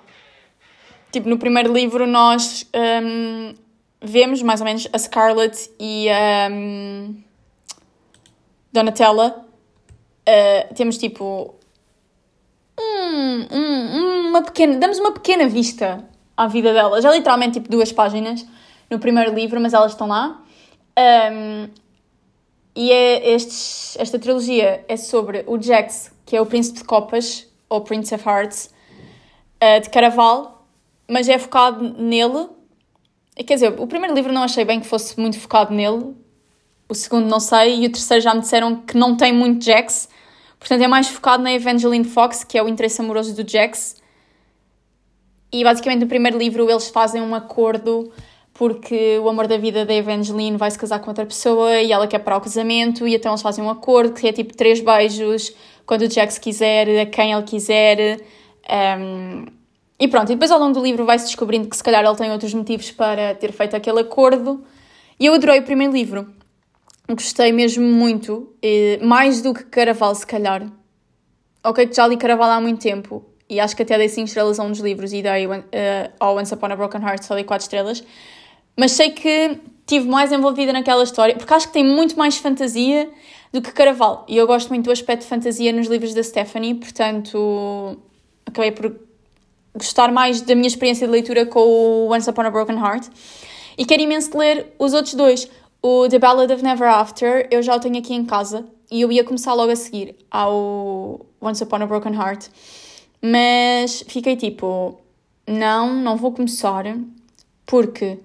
Tipo, 1.12 1.30
no 1.30 1.38
primeiro 1.38 1.74
livro 1.74 2.06
nós 2.08 2.68
um, 2.74 3.54
vemos 4.02 4.42
mais 4.42 4.62
ou 4.62 4.66
menos 4.66 4.88
a 4.92 4.98
Scarlett 4.98 5.70
e 5.80 6.10
a 6.10 6.50
um, 6.52 7.16
Donatella. 8.72 9.46
Uh, 10.22 10.74
temos 10.74 10.98
tipo 10.98 11.56
um, 12.80 13.56
um, 13.56 14.30
uma 14.30 14.42
pequena. 14.44 14.78
Damos 14.78 15.00
uma 15.00 15.12
pequena 15.12 15.48
vista 15.48 16.08
à 16.38 16.48
vida 16.48 16.74
delas. 16.74 17.04
É 17.04 17.12
literalmente 17.12 17.60
tipo 17.60 17.70
duas 17.70 17.92
páginas 17.92 18.46
no 18.90 19.00
primeiro 19.00 19.34
livro, 19.34 19.60
mas 19.60 19.74
elas 19.74 19.92
estão 19.92 20.08
lá. 20.08 20.42
Um, 20.98 21.70
e 22.76 22.92
é 22.92 23.34
estes, 23.34 23.98
esta 24.00 24.18
trilogia 24.18 24.86
é 24.88 24.96
sobre 24.96 25.44
o 25.48 25.62
Jax, 25.62 26.12
que 26.26 26.36
é 26.36 26.42
o 26.42 26.46
Príncipe 26.46 26.80
de 26.80 26.86
Copas, 26.86 27.48
ou 27.70 27.82
Prince 27.82 28.14
of 28.14 28.28
Hearts, 28.28 28.74
uh, 29.62 29.82
de 29.82 29.90
Caraval, 29.90 30.66
mas 31.08 31.28
é 31.28 31.38
focado 31.38 31.84
nele. 32.02 32.48
Quer 33.46 33.56
dizer, 33.56 33.80
o 33.80 33.88
primeiro 33.88 34.14
livro 34.16 34.32
não 34.32 34.44
achei 34.44 34.64
bem 34.64 34.80
que 34.80 34.88
fosse 34.88 35.20
muito 35.20 35.40
focado 35.40 35.74
nele, 35.74 36.16
o 36.88 36.94
segundo 36.94 37.28
não 37.28 37.40
sei, 37.40 37.82
e 37.84 37.88
o 37.88 37.92
terceiro 37.92 38.22
já 38.22 38.34
me 38.34 38.42
disseram 38.42 38.76
que 38.82 38.98
não 38.98 39.16
tem 39.16 39.34
muito 39.34 39.64
Jax, 39.64 40.10
portanto 40.60 40.82
é 40.82 40.88
mais 40.88 41.08
focado 41.08 41.42
na 41.42 41.54
Evangeline 41.54 42.06
Fox, 42.06 42.44
que 42.44 42.58
é 42.58 42.64
o 42.64 42.68
interesse 42.68 43.02
amoroso 43.02 43.34
do 43.34 43.50
Jax. 43.50 44.02
E 45.52 45.64
basicamente 45.64 46.02
no 46.02 46.08
primeiro 46.08 46.38
livro 46.38 46.70
eles 46.70 46.90
fazem 46.90 47.22
um 47.22 47.36
acordo 47.36 48.12
porque 48.54 49.18
o 49.20 49.30
amor 49.30 49.48
da 49.48 49.58
vida 49.58 49.86
da 49.86 49.94
Evangeline 49.94 50.58
vai 50.58 50.70
se 50.70 50.78
casar 50.78 51.00
com 51.00 51.10
outra 51.10 51.26
pessoa 51.26 51.80
e 51.80 51.92
ela 51.92 52.08
quer 52.08 52.20
parar 52.20 52.38
o 52.38 52.42
casamento, 52.42 53.08
e 53.08 53.16
então 53.16 53.32
eles 53.32 53.42
fazem 53.42 53.64
um 53.64 53.70
acordo 53.70 54.14
que 54.14 54.28
é 54.28 54.34
tipo 54.34 54.56
três 54.56 54.80
beijos 54.80 55.54
quando 55.86 56.04
o 56.04 56.12
Jax 56.12 56.38
quiser, 56.38 57.02
a 57.02 57.06
quem 57.06 57.34
ele 57.34 57.44
quiser. 57.44 58.22
Um, 59.00 59.46
e 60.00 60.08
pronto, 60.08 60.32
e 60.32 60.36
depois 60.36 60.52
ao 60.52 60.60
longo 60.60 60.74
do 60.74 60.84
livro 60.84 61.06
vai-se 61.06 61.26
descobrindo 61.26 61.68
que 61.68 61.76
se 61.76 61.84
calhar 61.84 62.04
ele 62.04 62.16
tem 62.16 62.32
outros 62.32 62.54
motivos 62.54 62.92
para 62.92 63.36
ter 63.36 63.52
feito 63.52 63.76
aquele 63.76 64.00
acordo. 64.00 64.64
E 65.20 65.26
eu 65.26 65.34
adorei 65.34 65.60
o 65.60 65.64
primeiro 65.64 65.94
livro. 65.94 66.28
Gostei 67.08 67.52
mesmo 67.52 67.84
muito, 67.84 68.54
mais 69.02 69.42
do 69.42 69.54
que 69.54 69.64
Caraval, 69.66 70.16
se 70.16 70.26
calhar. 70.26 70.66
Ok, 71.64 71.88
que 71.88 71.96
já 71.96 72.08
li 72.08 72.18
Caraval 72.18 72.50
há 72.50 72.62
muito 72.62 72.82
tempo 72.82 73.26
e 73.52 73.60
acho 73.60 73.76
que 73.76 73.84
até 73.84 73.98
dei 73.98 74.08
5 74.08 74.28
estrelas 74.28 74.60
a 74.62 74.64
um 74.64 74.70
dos 74.72 74.80
livros 74.80 75.12
e 75.12 75.22
dei 75.22 75.46
uh, 75.46 75.52
ao 76.18 76.38
Once 76.38 76.54
Upon 76.54 76.68
a 76.68 76.76
Broken 76.78 77.02
Heart 77.02 77.24
só 77.24 77.36
dei 77.36 77.44
4 77.44 77.66
estrelas. 77.66 78.02
Mas 78.82 78.94
sei 78.94 79.12
que 79.12 79.60
estive 79.82 80.10
mais 80.10 80.32
envolvida 80.32 80.74
naquela 80.74 81.04
história 81.04 81.36
porque 81.36 81.54
acho 81.54 81.68
que 81.68 81.74
tem 81.74 81.86
muito 81.86 82.18
mais 82.18 82.38
fantasia 82.38 83.08
do 83.54 83.62
que 83.62 83.72
Caraval. 83.72 84.26
E 84.28 84.36
eu 84.36 84.48
gosto 84.48 84.70
muito 84.70 84.86
do 84.86 84.92
aspecto 84.92 85.22
de 85.22 85.28
fantasia 85.28 85.72
nos 85.72 85.86
livros 85.86 86.16
da 86.16 86.24
Stephanie, 86.24 86.74
portanto 86.74 87.96
acabei 88.44 88.72
por 88.72 89.00
gostar 89.76 90.12
mais 90.12 90.42
da 90.42 90.56
minha 90.56 90.68
experiência 90.68 91.06
de 91.06 91.12
leitura 91.12 91.46
com 91.46 91.60
o 91.60 92.12
Once 92.12 92.28
Upon 92.28 92.42
a 92.42 92.50
Broken 92.50 92.76
Heart. 92.76 93.08
E 93.78 93.86
quero 93.86 94.02
imenso 94.02 94.36
ler 94.36 94.74
os 94.80 94.96
outros 94.96 95.14
dois. 95.14 95.48
O 95.80 96.10
The 96.10 96.18
Ballad 96.18 96.52
of 96.52 96.64
Never 96.64 96.90
After, 96.90 97.48
eu 97.52 97.62
já 97.62 97.76
o 97.76 97.80
tenho 97.80 98.00
aqui 98.00 98.16
em 98.16 98.26
casa 98.26 98.66
e 98.92 99.02
eu 99.02 99.12
ia 99.12 99.24
começar 99.24 99.54
logo 99.54 99.72
a 99.72 99.76
seguir 99.76 100.16
ao 100.32 101.24
Once 101.40 101.64
Upon 101.64 101.84
a 101.84 101.86
Broken 101.86 102.16
Heart. 102.16 102.48
Mas 103.22 104.04
fiquei 104.08 104.36
tipo, 104.36 105.00
não, 105.46 105.94
não 105.94 106.18
vou 106.18 106.32
começar 106.32 106.84
porque 107.64 108.18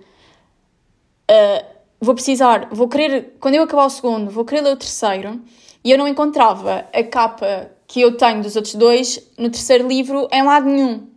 uh, 1.31 1.67
vou 2.01 2.15
precisar, 2.15 2.69
vou 2.71 2.89
querer, 2.89 3.37
quando 3.41 3.55
eu 3.55 3.63
acabar 3.63 3.87
o 3.87 3.91
segundo, 3.91 4.31
vou 4.31 4.45
querer 4.45 4.63
ler 4.63 4.73
o 4.73 4.77
terceiro 4.77 5.41
e 5.85 5.91
eu 5.91 5.99
não 5.99 6.09
encontrava 6.09 6.87
a 6.93 7.03
capa 7.05 7.71
que 7.87 8.01
eu 8.01 8.17
tenho 8.17 8.43
dos 8.43 8.57
outros 8.57 8.75
dois 8.75 9.21
no 9.39 9.49
terceiro 9.51 9.87
livro 9.87 10.29
em 10.33 10.43
lado 10.43 10.67
nenhum. 10.67 11.09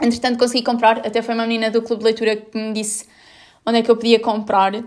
Entretanto, 0.00 0.38
consegui 0.38 0.62
comprar, 0.62 0.98
até 0.98 1.20
foi 1.20 1.34
uma 1.34 1.46
menina 1.46 1.70
do 1.70 1.82
clube 1.82 2.00
de 2.00 2.04
leitura 2.04 2.36
que 2.36 2.56
me 2.56 2.72
disse 2.72 3.06
onde 3.66 3.78
é 3.78 3.82
que 3.82 3.90
eu 3.90 3.96
podia 3.96 4.18
comprar, 4.18 4.74
um, 4.74 4.84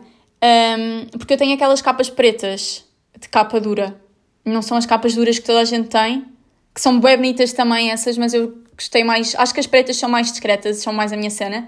porque 1.17 1.33
eu 1.33 1.37
tenho 1.37 1.53
aquelas 1.53 1.81
capas 1.81 2.09
pretas 2.09 2.85
de 3.19 3.29
capa 3.29 3.59
dura. 3.59 3.99
Não 4.43 4.61
são 4.61 4.75
as 4.75 4.85
capas 4.85 5.13
duras 5.13 5.37
que 5.37 5.45
toda 5.45 5.61
a 5.61 5.65
gente 5.65 5.89
tem, 5.89 6.25
que 6.73 6.81
são 6.81 6.99
bem 6.99 7.15
bonitas 7.15 7.53
também 7.53 7.91
essas, 7.91 8.17
mas 8.17 8.33
eu 8.33 8.57
gostei 8.75 9.03
mais. 9.03 9.35
Acho 9.35 9.53
que 9.53 9.59
as 9.59 9.67
pretas 9.67 9.97
são 9.97 10.09
mais 10.09 10.31
discretas, 10.31 10.77
são 10.77 10.91
mais 10.91 11.13
a 11.13 11.17
minha 11.17 11.29
cena. 11.29 11.67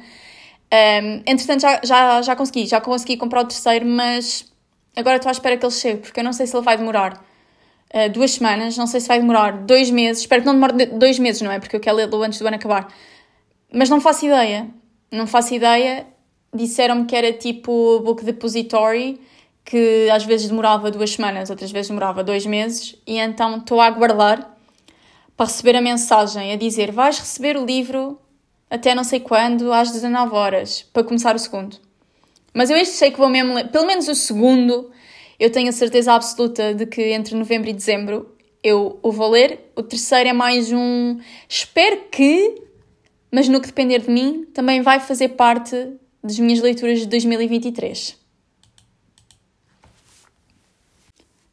Um, 0.71 1.21
entretanto, 1.25 1.61
já, 1.61 1.79
já, 1.83 2.21
já 2.21 2.35
consegui, 2.35 2.67
já 2.67 2.81
consegui 2.81 3.17
comprar 3.17 3.41
o 3.41 3.45
terceiro, 3.45 3.85
mas 3.85 4.51
agora 4.95 5.17
estou 5.17 5.29
à 5.29 5.31
espera 5.31 5.57
que 5.57 5.65
ele 5.65 5.73
chegue, 5.73 5.99
porque 6.01 6.19
eu 6.19 6.23
não 6.23 6.33
sei 6.33 6.47
se 6.47 6.55
ele 6.55 6.63
vai 6.63 6.77
demorar 6.77 7.23
uh, 7.93 8.09
duas 8.11 8.31
semanas, 8.31 8.77
não 8.77 8.87
sei 8.87 8.99
se 8.99 9.07
vai 9.07 9.19
demorar 9.19 9.51
dois 9.65 9.89
meses. 9.89 10.21
Espero 10.21 10.41
que 10.41 10.47
não 10.47 10.53
demore 10.53 10.85
dois 10.97 11.19
meses, 11.19 11.41
não 11.41 11.51
é? 11.51 11.59
Porque 11.59 11.75
eu 11.75 11.79
quero 11.79 11.97
lê-lo 11.97 12.23
antes 12.23 12.39
do 12.39 12.47
ano 12.47 12.55
acabar. 12.55 12.87
Mas 13.71 13.89
não 13.89 14.01
faço 14.01 14.25
ideia. 14.25 14.67
Não 15.11 15.27
faço 15.27 15.53
ideia. 15.53 16.07
Disseram-me 16.53 17.05
que 17.05 17.15
era 17.15 17.33
tipo 17.33 17.99
book 17.99 18.23
depository, 18.23 19.19
que 19.63 20.09
às 20.09 20.23
vezes 20.23 20.47
demorava 20.47 20.91
duas 20.91 21.11
semanas, 21.11 21.49
outras 21.49 21.71
vezes 21.71 21.89
demorava 21.89 22.23
dois 22.23 22.45
meses, 22.45 22.95
e 23.05 23.17
então 23.17 23.57
estou 23.57 23.81
a 23.81 23.87
aguardar 23.87 24.55
para 25.35 25.47
receber 25.47 25.75
a 25.75 25.81
mensagem 25.81 26.53
a 26.53 26.55
dizer 26.55 26.91
vais 26.91 27.19
receber 27.19 27.57
o 27.57 27.65
livro 27.65 28.17
até 28.69 28.95
não 28.95 29.03
sei 29.03 29.19
quando, 29.19 29.71
às 29.71 29.91
19 29.91 30.35
horas, 30.35 30.83
para 30.93 31.03
começar 31.03 31.35
o 31.35 31.39
segundo. 31.39 31.77
Mas 32.53 32.69
eu 32.69 32.77
este 32.77 32.95
sei 32.95 33.11
que 33.11 33.17
vou 33.17 33.29
mesmo 33.29 33.53
ler, 33.53 33.69
pelo 33.69 33.85
menos 33.85 34.07
o 34.07 34.15
segundo, 34.15 34.91
eu 35.39 35.51
tenho 35.51 35.69
a 35.69 35.73
certeza 35.73 36.13
absoluta 36.13 36.73
de 36.73 36.85
que 36.85 37.01
entre 37.11 37.35
novembro 37.35 37.69
e 37.69 37.73
dezembro 37.73 38.35
eu 38.63 38.99
o 39.03 39.11
vou 39.11 39.29
ler. 39.29 39.71
O 39.75 39.83
terceiro 39.83 40.29
é 40.29 40.33
mais 40.33 40.71
um. 40.71 41.19
Espero 41.47 42.05
que 42.09 42.65
mas 43.35 43.49
no 43.49 43.59
que 43.59 43.67
depender 43.67 43.99
de 43.99 44.09
mim, 44.09 44.45
também 44.53 44.81
vai 44.81 44.97
fazer 44.97 45.27
parte 45.27 45.75
das 46.23 46.39
minhas 46.39 46.61
leituras 46.61 46.99
de 46.99 47.05
2023. 47.05 48.17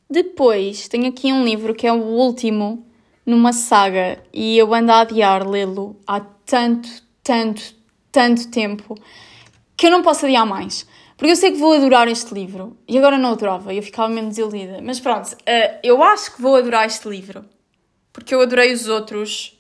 Depois, 0.09 0.87
tenho 0.87 1.09
aqui 1.09 1.33
um 1.33 1.45
livro 1.45 1.75
que 1.75 1.85
é 1.85 1.93
o 1.93 2.01
último 2.01 2.87
numa 3.27 3.53
saga 3.53 4.23
e 4.33 4.57
eu 4.57 4.73
ando 4.73 4.93
a 4.93 5.01
adiar 5.01 5.45
lê-lo 5.45 5.97
há 6.07 6.21
tanto, 6.53 6.89
tanto, 7.23 7.63
tanto 8.11 8.49
tempo 8.49 8.95
que 9.75 9.87
eu 9.87 9.91
não 9.91 10.03
posso 10.03 10.27
adiar 10.27 10.45
mais. 10.45 10.87
Porque 11.17 11.33
eu 11.33 11.37
sei 11.37 11.53
que 11.53 11.59
vou 11.59 11.73
adorar 11.73 12.09
este 12.09 12.35
livro 12.35 12.77
e 12.87 12.99
agora 12.99 13.17
não 13.17 13.33
adorava, 13.33 13.73
eu 13.73 13.83
ficava 13.83 14.09
mesmo 14.09 14.29
desiludida. 14.29 14.81
Mas 14.83 15.01
pronto, 15.01 15.33
uh, 15.33 15.79
eu 15.83 16.03
acho 16.03 16.35
que 16.35 16.43
vou 16.43 16.57
adorar 16.57 16.87
este 16.87 17.09
livro 17.09 17.45
porque 18.13 18.35
eu 18.35 18.43
adorei 18.43 18.73
os 18.73 18.87
outros. 18.87 19.59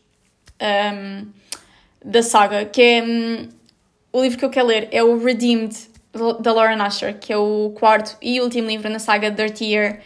Um, 0.60 1.26
da 2.04 2.22
saga, 2.22 2.64
que 2.64 2.82
é 2.82 3.02
hum, 3.02 3.48
o 4.12 4.22
livro 4.22 4.38
que 4.38 4.44
eu 4.44 4.50
quero 4.50 4.66
ler 4.66 4.88
é 4.90 5.02
o 5.02 5.18
Redeemed 5.18 5.76
da 6.40 6.52
Lauren 6.52 6.80
Asher, 6.82 7.18
que 7.18 7.32
é 7.32 7.36
o 7.36 7.72
quarto 7.74 8.16
e 8.20 8.40
último 8.40 8.68
livro 8.68 8.90
na 8.90 8.98
saga 8.98 9.30
Dirty 9.30 9.64
Year, 9.64 10.00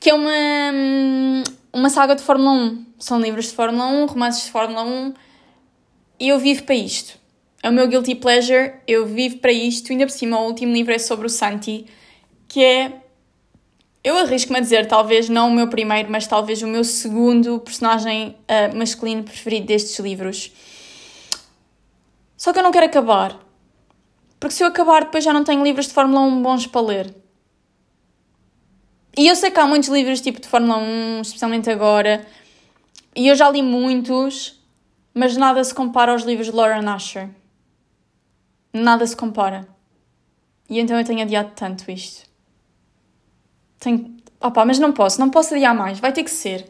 que 0.00 0.10
é 0.10 0.14
uma, 0.14 0.32
hum, 0.72 1.42
uma 1.72 1.90
saga 1.90 2.14
de 2.14 2.22
Fórmula 2.22 2.52
1. 2.52 2.86
São 2.98 3.20
livros 3.20 3.46
de 3.46 3.52
Fórmula 3.52 3.86
1, 3.86 4.06
romances 4.06 4.44
de 4.44 4.50
Fórmula 4.50 4.82
1, 4.84 5.08
e 5.08 5.14
eu 6.18 6.38
vivo 6.38 6.64
para 6.64 6.74
isto. 6.74 7.18
É 7.62 7.68
o 7.68 7.72
meu 7.72 7.88
guilty 7.88 8.14
pleasure, 8.14 8.74
eu 8.86 9.06
vivo 9.06 9.38
para 9.38 9.52
isto. 9.52 9.90
Ainda 9.90 10.06
por 10.06 10.12
cima, 10.12 10.38
o 10.38 10.46
último 10.46 10.72
livro 10.72 10.92
é 10.92 10.98
sobre 10.98 11.26
o 11.26 11.30
Santi, 11.30 11.86
que 12.46 12.62
é 12.62 13.00
eu 14.04 14.18
arrisco-me 14.18 14.58
a 14.58 14.60
dizer, 14.60 14.86
talvez 14.86 15.30
não 15.30 15.48
o 15.48 15.50
meu 15.50 15.66
primeiro, 15.68 16.10
mas 16.12 16.26
talvez 16.26 16.60
o 16.60 16.66
meu 16.66 16.84
segundo 16.84 17.58
personagem 17.58 18.36
uh, 18.42 18.76
masculino 18.76 19.22
preferido 19.22 19.66
destes 19.66 19.98
livros. 19.98 20.52
Só 22.36 22.52
que 22.52 22.58
eu 22.58 22.62
não 22.62 22.70
quero 22.70 22.84
acabar. 22.84 23.40
Porque 24.38 24.54
se 24.54 24.62
eu 24.62 24.68
acabar, 24.68 25.04
depois 25.04 25.24
já 25.24 25.32
não 25.32 25.42
tenho 25.42 25.64
livros 25.64 25.86
de 25.86 25.94
Fórmula 25.94 26.20
1 26.20 26.42
bons 26.42 26.66
para 26.66 26.82
ler. 26.82 27.14
E 29.16 29.26
eu 29.26 29.34
sei 29.34 29.50
que 29.50 29.58
há 29.58 29.66
muitos 29.66 29.88
livros 29.88 30.20
tipo 30.20 30.38
de 30.38 30.48
Fórmula 30.48 30.76
1, 30.76 31.22
especialmente 31.22 31.70
agora, 31.70 32.26
e 33.16 33.28
eu 33.28 33.34
já 33.34 33.48
li 33.48 33.62
muitos, 33.62 34.53
mas 35.14 35.36
nada 35.36 35.62
se 35.62 35.72
compara 35.72 36.10
aos 36.10 36.24
livros 36.24 36.48
de 36.48 36.56
Laura 36.56 36.82
Nasher. 36.82 37.30
Nada 38.72 39.06
se 39.06 39.16
compara. 39.16 39.66
E 40.68 40.80
então 40.80 40.98
eu 40.98 41.04
tenho 41.04 41.22
adiado 41.22 41.52
tanto 41.54 41.88
isto. 41.88 42.28
Tenho. 43.78 44.16
Opa, 44.40 44.64
mas 44.64 44.80
não 44.80 44.92
posso, 44.92 45.20
não 45.20 45.30
posso 45.30 45.54
adiar 45.54 45.74
mais, 45.74 46.00
vai 46.00 46.12
ter 46.12 46.24
que 46.24 46.30
ser. 46.30 46.68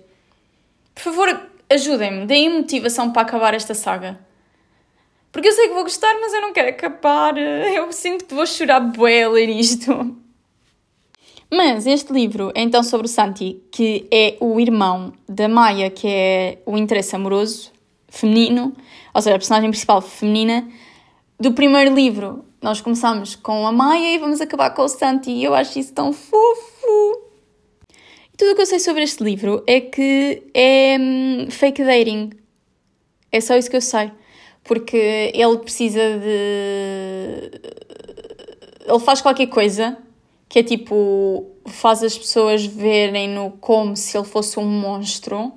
Por 0.94 1.02
favor, 1.02 1.48
ajudem-me, 1.70 2.26
deem 2.26 2.58
motivação 2.58 3.10
para 3.10 3.22
acabar 3.22 3.54
esta 3.54 3.74
saga. 3.74 4.20
Porque 5.32 5.48
eu 5.48 5.52
sei 5.52 5.68
que 5.68 5.74
vou 5.74 5.82
gostar, 5.82 6.14
mas 6.20 6.32
eu 6.32 6.40
não 6.42 6.52
quero 6.52 6.68
acabar. 6.68 7.36
Eu 7.38 7.90
sinto 7.92 8.26
que 8.26 8.34
vou 8.34 8.46
chorar 8.46 8.78
bué 8.80 9.24
a 9.24 9.28
ler 9.30 9.48
isto. 9.48 10.16
Mas 11.50 11.86
este 11.86 12.12
livro 12.12 12.52
é 12.54 12.62
então 12.62 12.82
sobre 12.82 13.06
o 13.06 13.10
Santi, 13.10 13.60
que 13.72 14.06
é 14.12 14.36
o 14.38 14.60
irmão 14.60 15.12
da 15.28 15.48
Maia, 15.48 15.90
que 15.90 16.06
é 16.06 16.58
o 16.66 16.76
interesse 16.76 17.16
amoroso 17.16 17.73
feminino, 18.14 18.74
ou 19.12 19.20
seja, 19.22 19.36
a 19.36 19.38
personagem 19.38 19.70
principal 19.70 20.00
feminina, 20.00 20.68
do 21.38 21.52
primeiro 21.52 21.94
livro. 21.94 22.44
Nós 22.62 22.80
começamos 22.80 23.36
com 23.36 23.66
a 23.66 23.72
Maia 23.72 24.14
e 24.14 24.18
vamos 24.18 24.40
acabar 24.40 24.70
com 24.70 24.82
o 24.82 24.88
Santi, 24.88 25.30
e 25.30 25.44
eu 25.44 25.54
acho 25.54 25.78
isso 25.78 25.92
tão 25.92 26.12
fofo. 26.12 27.22
E 28.32 28.36
tudo 28.36 28.52
o 28.52 28.54
que 28.54 28.62
eu 28.62 28.66
sei 28.66 28.78
sobre 28.78 29.02
este 29.02 29.22
livro 29.22 29.62
é 29.66 29.80
que 29.80 30.42
é 30.54 30.96
hum, 30.98 31.50
fake 31.50 31.84
dating. 31.84 32.30
É 33.30 33.40
só 33.40 33.56
isso 33.56 33.70
que 33.70 33.76
eu 33.76 33.80
sei 33.80 34.10
porque 34.64 35.30
ele 35.34 35.58
precisa 35.58 36.00
de. 36.18 37.50
Ele 38.86 38.98
faz 39.00 39.20
qualquer 39.20 39.46
coisa 39.46 39.98
que 40.48 40.58
é 40.58 40.62
tipo. 40.62 41.50
faz 41.66 42.02
as 42.02 42.16
pessoas 42.16 42.64
verem-no 42.64 43.52
como 43.60 43.96
se 43.96 44.16
ele 44.16 44.26
fosse 44.26 44.58
um 44.58 44.66
monstro. 44.66 45.52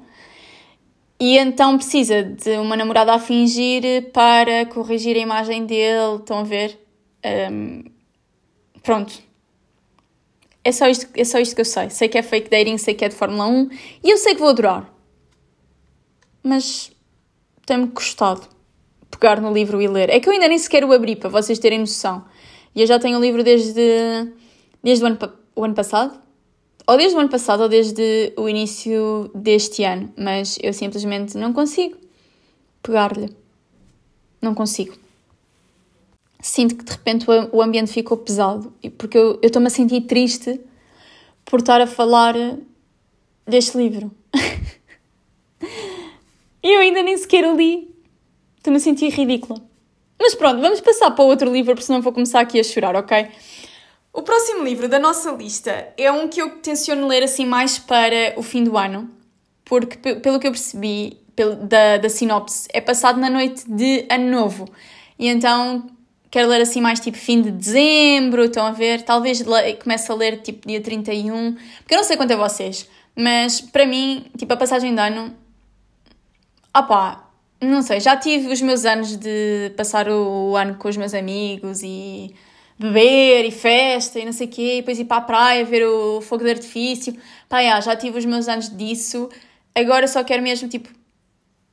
E 1.20 1.38
então 1.38 1.78
precisa 1.78 2.24
de 2.24 2.58
uma 2.58 2.76
namorada 2.76 3.14
a 3.14 3.20
fingir 3.20 4.12
para 4.12 4.66
corrigir 4.68 5.16
a 5.16 5.20
imagem 5.20 5.66
dele. 5.66 6.18
Estão 6.20 6.40
a 6.40 6.44
ver? 6.44 6.80
Um, 7.52 7.84
pronto. 8.84 9.14
É 10.64 10.72
só, 10.72 10.88
isto, 10.88 11.08
é 11.16 11.24
só 11.24 11.40
isto 11.40 11.56
que 11.56 11.62
eu 11.62 11.66
sei. 11.66 11.90
Sei 11.90 12.08
que 12.08 12.18
é 12.18 12.22
fake 12.22 12.50
dating, 12.50 12.78
sei 12.78 12.94
que 12.94 13.06
é 13.06 13.10
de 13.10 13.16
Fórmula 13.16 13.48
1 13.48 13.70
e 14.04 14.10
eu 14.10 14.18
sei 14.18 14.36
que 14.36 14.40
vou 14.40 14.50
adorar. 14.50 14.94
Mas 16.44 16.92
tem-me 17.66 17.88
custado 17.88 18.48
pegar 19.10 19.42
no 19.42 19.52
livro 19.52 19.82
e 19.82 19.88
ler. 19.88 20.10
É 20.10 20.20
que 20.20 20.30
eu 20.30 20.34
ainda 20.34 20.48
nem 20.48 20.58
sequer 20.58 20.84
o 20.84 20.94
abri, 20.94 21.16
para 21.16 21.30
vocês 21.30 21.58
terem 21.58 21.80
noção. 21.80 22.26
E 22.76 22.82
eu 22.82 22.88
já 22.88 23.00
tenho 23.00 23.18
o 23.18 23.22
livro 23.22 23.44
desde, 23.44 24.32
desde 24.84 25.04
o, 25.04 25.08
ano, 25.08 25.18
o 25.56 25.64
ano 25.64 25.74
passado. 25.74 26.20
Ou 26.88 26.96
desde 26.96 27.18
o 27.18 27.20
ano 27.20 27.30
passado, 27.30 27.64
ou 27.64 27.70
desde 27.70 28.34
o 28.38 28.48
início 28.48 29.30
deste 29.36 29.84
ano. 29.84 30.12
Mas 30.18 30.58
eu 30.64 30.72
simplesmente 30.72 31.38
não 31.38 31.52
consigo 31.52 31.98
pegar-lhe. 32.82 33.30
Não 34.42 34.56
consigo. 34.56 34.96
Sinto 36.40 36.78
que 36.78 36.86
de 36.86 36.92
repente 36.92 37.26
o 37.52 37.62
ambiente 37.62 37.92
ficou 37.92 38.16
pesado. 38.16 38.74
Porque 38.98 39.18
eu 39.18 39.38
estou-me 39.44 39.68
a 39.68 39.70
sentir 39.70 40.02
triste 40.02 40.62
por 41.44 41.60
estar 41.60 41.82
a 41.82 41.88
falar 41.88 42.34
deste 43.46 43.78
livro. 43.78 44.10
e 46.64 46.68
eu 46.74 46.80
ainda 46.80 47.04
nem 47.04 47.18
sequer 47.18 47.46
o 47.46 47.56
li. 47.58 47.94
Estou-me 48.58 48.78
a 48.78 48.80
sentir 48.80 49.10
ridícula. 49.10 49.62
Mas 50.20 50.36
pronto, 50.36 50.62
vamos 50.62 50.82
passar 50.82 51.12
para 51.12 51.26
outro 51.26 51.52
livro, 51.52 51.74
porque 51.74 51.86
senão 51.86 52.02
vou 52.02 52.12
começar 52.12 52.40
aqui 52.40 52.60
a 52.60 52.64
chorar, 52.64 52.96
ok? 52.96 53.28
O 54.18 54.24
próximo 54.24 54.64
livro 54.64 54.90
da 54.90 54.98
nossa 54.98 55.30
lista 55.30 55.90
é 55.96 56.12
um 56.12 56.28
que 56.28 56.42
eu 56.42 56.58
tenciono 56.58 57.06
ler 57.06 57.22
assim 57.22 57.46
mais 57.46 57.78
para 57.78 58.34
o 58.36 58.42
fim 58.42 58.64
do 58.64 58.76
ano, 58.76 59.12
porque 59.64 60.16
pelo 60.16 60.40
que 60.40 60.48
eu 60.48 60.52
percebi 60.52 61.20
da, 61.70 61.98
da 61.98 62.10
sinopse, 62.10 62.68
é 62.74 62.82
passado 62.82 63.20
na 63.20 63.30
noite 63.30 63.70
de 63.70 64.08
Ano 64.10 64.32
Novo. 64.32 64.68
E 65.20 65.28
então 65.28 65.86
quero 66.32 66.48
ler 66.48 66.62
assim 66.62 66.82
mais 66.82 67.00
tipo 67.00 67.16
fim 67.16 67.44
de 67.44 67.52
dezembro, 67.52 68.46
estão 68.46 68.66
a 68.66 68.72
ver? 68.72 69.04
Talvez 69.04 69.44
comece 69.84 70.12
a 70.12 70.16
ler 70.16 70.42
tipo 70.42 70.68
dia 70.68 70.82
31, 70.82 71.56
porque 71.84 71.94
eu 71.94 71.98
não 71.98 72.04
sei 72.04 72.18
quanto 72.18 72.34
é 72.34 72.36
vocês, 72.36 72.90
mas 73.16 73.62
para 73.62 73.86
mim, 73.86 74.26
tipo 74.36 74.52
a 74.52 74.58
passagem 74.58 74.96
de 74.96 75.00
ano, 75.00 75.32
opá, 76.76 77.30
não 77.62 77.84
sei, 77.84 78.00
já 78.00 78.18
tive 78.18 78.52
os 78.52 78.64
meus 78.64 78.84
anos 78.84 79.16
de 79.16 79.72
passar 79.78 80.10
o 80.10 80.56
ano 80.56 80.74
com 80.74 80.88
os 80.88 80.98
meus 80.98 81.14
amigos 81.14 81.84
e 81.84 82.34
beber 82.78 83.46
e 83.46 83.52
festa 83.52 84.20
e 84.20 84.26
não 84.26 84.32
sei 84.32 84.48
o 84.48 84.50
quê, 84.50 84.74
e 84.74 84.82
depois 84.82 85.00
ir 85.00 85.06
para 85.06 85.18
a 85.18 85.22
praia 85.22 85.66
ver 85.66 85.86
o 85.86 86.22
fogo 86.22 86.44
de 86.44 86.52
artifício. 86.52 87.16
Pá, 87.50 87.64
já, 87.64 87.82
já 87.82 87.96
tive 87.96 88.20
os 88.20 88.26
meus 88.26 88.48
anos 88.48 88.70
disso. 88.76 89.30
Agora 89.74 90.08
só 90.08 90.24
quero 90.24 90.44
mesmo, 90.44 90.68
tipo, 90.68 90.90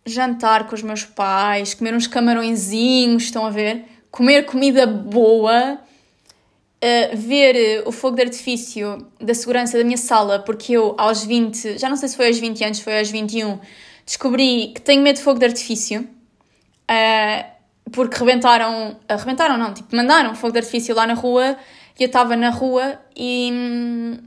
jantar 0.06 0.66
com 0.66 0.74
os 0.74 0.82
meus 0.82 1.04
pais, 1.04 1.74
comer 1.74 1.94
uns 1.94 2.06
camarõezinhos, 2.06 3.24
estão 3.24 3.44
a 3.44 3.50
ver? 3.50 3.84
Comer 4.10 4.44
comida 4.44 4.86
boa, 4.86 5.78
uh, 5.78 7.16
ver 7.16 7.82
o 7.86 7.92
fogo 7.92 8.16
de 8.16 8.22
artifício 8.22 9.06
da 9.20 9.34
segurança 9.34 9.76
da 9.76 9.84
minha 9.84 9.96
sala, 9.96 10.38
porque 10.38 10.72
eu 10.72 10.94
aos 10.98 11.24
20, 11.24 11.78
já 11.78 11.88
não 11.88 11.96
sei 11.96 12.08
se 12.08 12.16
foi 12.16 12.28
aos 12.28 12.38
20 12.38 12.64
anos, 12.64 12.80
foi 12.80 12.98
aos 12.98 13.10
21, 13.10 13.58
descobri 14.04 14.72
que 14.74 14.80
tenho 14.80 15.02
medo 15.02 15.16
de 15.16 15.22
fogo 15.22 15.38
de 15.38 15.46
artifício. 15.46 16.02
Uh, 16.02 17.53
porque 17.92 18.18
rebentaram, 18.18 18.92
uh, 18.92 19.16
rebentaram 19.16 19.56
não, 19.56 19.72
tipo, 19.72 19.94
mandaram 19.94 20.34
fogo 20.34 20.52
de 20.52 20.58
artifício 20.58 20.94
lá 20.94 21.06
na 21.06 21.14
rua 21.14 21.56
e 21.98 22.02
eu 22.02 22.06
estava 22.06 22.36
na 22.36 22.50
rua 22.50 22.98
e 23.16 24.20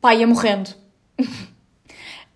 pá, 0.00 0.14
ia 0.14 0.26
morrendo. 0.26 0.70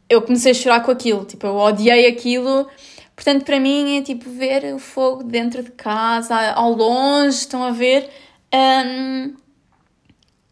eu 0.09 0.23
comecei 0.23 0.53
a 0.53 0.55
chorar 0.55 0.81
com 0.81 0.91
aquilo, 0.91 1.25
tipo, 1.25 1.47
eu 1.47 1.57
odiei 1.57 2.07
aquilo. 2.07 2.69
Portanto, 3.15 3.45
para 3.45 3.61
mim 3.61 3.99
é 3.99 4.03
tipo 4.03 4.29
ver 4.29 4.75
o 4.75 4.79
fogo 4.79 5.23
dentro 5.23 5.63
de 5.63 5.71
casa, 5.71 6.37
ao 6.53 6.73
longe, 6.73 7.39
estão 7.39 7.63
a 7.63 7.71
ver. 7.71 8.11
Um, 8.53 9.35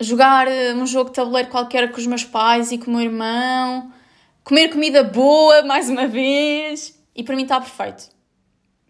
jogar 0.01 0.49
um 0.77 0.87
jogo 0.87 1.11
de 1.11 1.17
tabuleiro 1.17 1.49
qualquer 1.49 1.91
com 1.91 1.99
os 1.99 2.07
meus 2.07 2.25
pais 2.25 2.73
e 2.73 2.79
com 2.79 2.91
o 2.91 2.95
meu 2.95 3.03
irmão 3.03 3.93
comer 4.45 4.69
comida 4.69 5.05
boa 5.05 5.63
mais 5.67 5.89
uma 5.89 6.07
vez 6.07 6.99
e 7.15 7.23
para 7.23 7.37
mim 7.37 7.43
está 7.43 7.61
perfeito. 7.61 8.09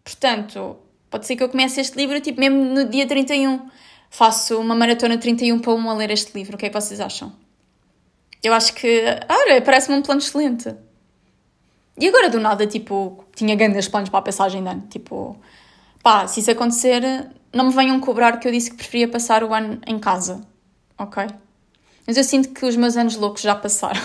Portanto, 0.02 0.76
pode 1.12 1.26
ser 1.26 1.36
que 1.36 1.42
eu 1.42 1.48
comece 1.48 1.78
este 1.80 1.96
livro 1.96 2.18
tipo 2.20 2.40
mesmo 2.40 2.64
no 2.64 2.88
dia 2.88 3.06
31. 3.06 3.68
Faço 4.10 4.58
uma 4.58 4.74
maratona 4.74 5.18
31 5.18 5.58
para 5.58 5.72
um 5.72 5.90
a 5.90 5.94
ler 5.94 6.10
este 6.10 6.32
livro. 6.34 6.56
O 6.56 6.58
que 6.58 6.66
é 6.66 6.68
que 6.70 6.74
vocês 6.74 7.00
acham? 7.00 7.32
Eu 8.42 8.52
acho 8.54 8.74
que, 8.74 9.04
olha, 9.28 9.62
parece-me 9.62 9.96
um 9.96 10.02
plano 10.02 10.20
excelente. 10.20 10.74
E 11.98 12.08
agora 12.08 12.28
do 12.28 12.40
nada, 12.40 12.66
tipo, 12.66 13.24
tinha 13.36 13.54
grandes 13.54 13.86
planos 13.88 14.08
para 14.08 14.18
a 14.18 14.22
passagem 14.22 14.62
de 14.62 14.68
ano. 14.68 14.86
Tipo, 14.88 15.36
pá, 16.02 16.26
se 16.26 16.40
isso 16.40 16.50
acontecer, 16.50 17.02
não 17.52 17.66
me 17.66 17.72
venham 17.72 18.00
cobrar 18.00 18.38
que 18.38 18.48
eu 18.48 18.52
disse 18.52 18.70
que 18.70 18.76
preferia 18.76 19.06
passar 19.06 19.44
o 19.44 19.52
ano 19.54 19.80
em 19.86 19.98
casa. 19.98 20.40
Ok? 20.98 21.24
Mas 22.06 22.16
eu 22.16 22.24
sinto 22.24 22.50
que 22.50 22.64
os 22.64 22.74
meus 22.74 22.96
anos 22.96 23.16
loucos 23.16 23.42
já 23.42 23.54
passaram. 23.54 24.00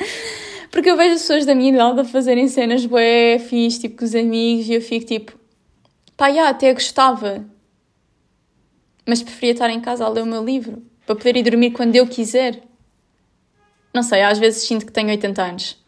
Porque 0.72 0.90
eu 0.90 0.96
vejo 0.96 1.14
as 1.14 1.20
pessoas 1.20 1.44
da 1.44 1.54
minha 1.54 1.72
idade 1.72 2.00
a 2.00 2.04
fazerem 2.04 2.48
cenas 2.48 2.86
bué 2.86 3.38
fixe, 3.38 3.80
tipo 3.80 3.98
com 3.98 4.04
os 4.04 4.14
amigos, 4.14 4.68
e 4.68 4.74
eu 4.74 4.80
fico 4.80 5.04
tipo, 5.04 5.39
pá, 6.20 6.30
já, 6.30 6.50
até 6.50 6.70
gostava. 6.74 7.46
Mas 9.06 9.22
preferia 9.22 9.52
estar 9.52 9.70
em 9.70 9.80
casa 9.80 10.04
a 10.04 10.08
ler 10.10 10.22
o 10.22 10.26
meu 10.26 10.44
livro, 10.44 10.82
para 11.06 11.16
poder 11.16 11.34
ir 11.34 11.42
dormir 11.42 11.70
quando 11.70 11.96
eu 11.96 12.06
quiser. 12.06 12.62
Não 13.94 14.02
sei, 14.02 14.20
às 14.20 14.38
vezes 14.38 14.64
sinto 14.64 14.84
que 14.84 14.92
tenho 14.92 15.08
80 15.08 15.42
anos. 15.42 15.78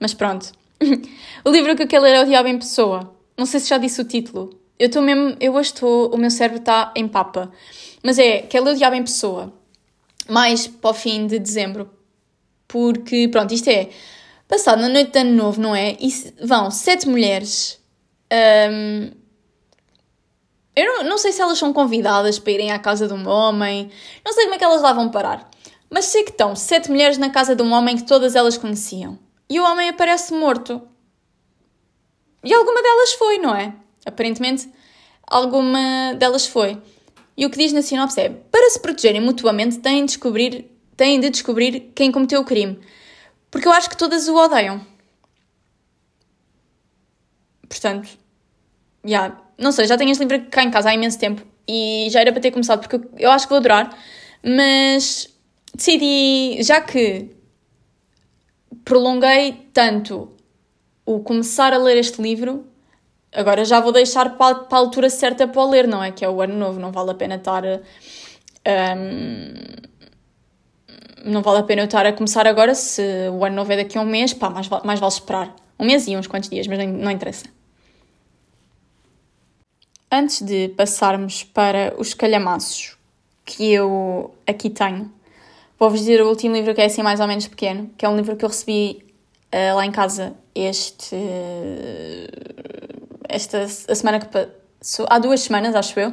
Mas 0.00 0.14
pronto. 0.14 0.50
o 1.44 1.50
livro 1.50 1.76
que 1.76 1.82
eu 1.82 1.86
quero 1.86 2.02
ler 2.02 2.14
é 2.14 2.22
O 2.22 2.24
Diabo 2.24 2.48
em 2.48 2.58
Pessoa. 2.58 3.14
Não 3.36 3.44
sei 3.44 3.60
se 3.60 3.68
já 3.68 3.76
disse 3.76 4.00
o 4.00 4.04
título. 4.04 4.58
Eu 4.78 4.86
estou 4.86 5.02
mesmo, 5.02 5.36
eu 5.38 5.52
hoje 5.52 5.74
estou, 5.74 6.14
o 6.14 6.16
meu 6.16 6.30
cérebro 6.30 6.60
está 6.60 6.90
em 6.96 7.06
papa. 7.06 7.52
Mas 8.02 8.18
é, 8.18 8.38
quero 8.38 8.64
ler 8.64 8.72
O 8.72 8.76
Diabo 8.76 8.96
em 8.96 9.02
Pessoa. 9.04 9.52
Mais 10.26 10.66
para 10.66 10.90
o 10.90 10.94
fim 10.94 11.26
de 11.26 11.38
dezembro. 11.38 11.90
Porque, 12.66 13.28
pronto, 13.28 13.52
isto 13.52 13.68
é 13.68 13.90
Passado 14.48 14.80
na 14.80 14.88
noite 14.88 15.12
de 15.12 15.18
ano 15.18 15.32
novo, 15.32 15.60
não 15.60 15.74
é? 15.74 15.96
E 16.00 16.08
vão 16.42 16.70
sete 16.70 17.08
mulheres. 17.08 17.78
Um, 18.32 19.23
eu 20.76 20.86
não, 20.86 21.04
não 21.04 21.18
sei 21.18 21.32
se 21.32 21.40
elas 21.40 21.58
são 21.58 21.72
convidadas 21.72 22.38
para 22.38 22.52
irem 22.52 22.72
à 22.72 22.78
casa 22.78 23.06
de 23.06 23.14
um 23.14 23.28
homem. 23.28 23.90
Não 24.24 24.32
sei 24.32 24.44
como 24.44 24.56
é 24.56 24.58
que 24.58 24.64
elas 24.64 24.82
lá 24.82 24.92
vão 24.92 25.08
parar. 25.08 25.48
Mas 25.88 26.06
sei 26.06 26.24
que 26.24 26.30
estão 26.30 26.56
sete 26.56 26.90
mulheres 26.90 27.16
na 27.18 27.30
casa 27.30 27.54
de 27.54 27.62
um 27.62 27.72
homem 27.72 27.96
que 27.96 28.02
todas 28.02 28.34
elas 28.34 28.58
conheciam. 28.58 29.18
E 29.48 29.60
o 29.60 29.64
homem 29.64 29.88
aparece 29.88 30.34
morto. 30.34 30.82
E 32.42 32.52
alguma 32.52 32.82
delas 32.82 33.12
foi, 33.12 33.38
não 33.38 33.54
é? 33.54 33.74
Aparentemente, 34.04 34.68
alguma 35.26 36.14
delas 36.18 36.46
foi. 36.46 36.80
E 37.36 37.46
o 37.46 37.50
que 37.50 37.58
diz 37.58 37.72
na 37.72 37.80
sinopse 37.80 38.20
é: 38.20 38.28
para 38.28 38.70
se 38.70 38.80
protegerem 38.80 39.20
mutuamente, 39.20 39.78
têm 39.78 40.00
de 40.00 40.06
descobrir, 40.06 40.70
têm 40.96 41.20
de 41.20 41.30
descobrir 41.30 41.92
quem 41.94 42.10
cometeu 42.10 42.40
o 42.40 42.44
crime. 42.44 42.80
Porque 43.50 43.68
eu 43.68 43.72
acho 43.72 43.88
que 43.88 43.96
todas 43.96 44.26
o 44.28 44.34
odeiam. 44.34 44.84
Portanto, 47.68 48.08
já. 49.04 49.26
Yeah, 49.26 49.43
não 49.58 49.72
sei, 49.72 49.86
já 49.86 49.96
tenho 49.96 50.10
este 50.10 50.24
livro 50.24 50.46
cá 50.50 50.62
em 50.62 50.70
casa 50.70 50.90
há 50.90 50.94
imenso 50.94 51.18
tempo 51.18 51.42
e 51.66 52.08
já 52.10 52.20
era 52.20 52.32
para 52.32 52.40
ter 52.40 52.50
começado 52.50 52.80
porque 52.80 53.00
eu, 53.18 53.30
acho 53.30 53.46
que 53.46 53.50
vou 53.50 53.58
adorar, 53.58 53.96
mas 54.42 55.28
decidi, 55.74 56.62
já 56.62 56.80
que 56.80 57.30
prolonguei 58.84 59.68
tanto 59.72 60.30
o 61.06 61.20
começar 61.20 61.72
a 61.72 61.78
ler 61.78 61.96
este 61.96 62.20
livro, 62.20 62.66
agora 63.32 63.64
já 63.64 63.80
vou 63.80 63.92
deixar 63.92 64.36
para, 64.36 64.56
para 64.56 64.78
a 64.78 64.80
altura 64.80 65.08
certa 65.10 65.46
para 65.48 65.62
o 65.62 65.70
ler, 65.70 65.86
não 65.86 66.02
é? 66.02 66.10
Que 66.10 66.24
é 66.24 66.28
o 66.28 66.40
ano 66.40 66.54
novo, 66.54 66.78
não 66.80 66.92
vale 66.92 67.10
a 67.10 67.14
pena 67.14 67.36
estar. 67.36 67.64
Um, 67.64 69.54
não 71.24 71.42
vale 71.42 71.58
a 71.58 71.62
pena 71.62 71.82
eu 71.82 71.86
estar 71.86 72.04
a 72.06 72.12
começar 72.12 72.46
agora 72.46 72.74
se 72.74 73.02
o 73.32 73.44
ano 73.44 73.56
novo 73.56 73.72
é 73.72 73.76
daqui 73.76 73.96
a 73.96 74.00
um 74.00 74.06
mês, 74.06 74.34
pá, 74.34 74.50
mais, 74.50 74.68
mais 74.68 75.00
vale 75.00 75.12
esperar. 75.12 75.54
Um 75.78 75.86
mês 75.86 76.06
e 76.06 76.16
uns 76.16 76.26
quantos 76.26 76.48
dias, 76.48 76.66
mas 76.66 76.78
não, 76.78 76.86
não 76.86 77.10
interessa. 77.10 77.53
Antes 80.16 80.42
de 80.42 80.68
passarmos 80.68 81.42
para 81.42 81.92
os 81.98 82.14
calhamaços 82.14 82.96
que 83.44 83.72
eu 83.72 84.32
aqui 84.46 84.70
tenho, 84.70 85.10
vou-vos 85.76 85.98
dizer 85.98 86.22
o 86.22 86.28
último 86.28 86.54
livro 86.54 86.72
que 86.72 86.80
é 86.80 86.84
assim 86.84 87.02
mais 87.02 87.18
ou 87.18 87.26
menos 87.26 87.48
pequeno, 87.48 87.90
que 87.98 88.06
é 88.06 88.08
um 88.08 88.14
livro 88.16 88.36
que 88.36 88.44
eu 88.44 88.48
recebi 88.48 89.04
uh, 89.52 89.74
lá 89.74 89.84
em 89.84 89.90
casa 89.90 90.36
este. 90.54 91.16
esta 93.28 93.62
a 93.62 93.94
semana 93.96 94.20
que 94.20 94.26
passou. 94.28 95.04
há 95.10 95.18
duas 95.18 95.40
semanas, 95.40 95.74
acho 95.74 95.98
eu, 95.98 96.12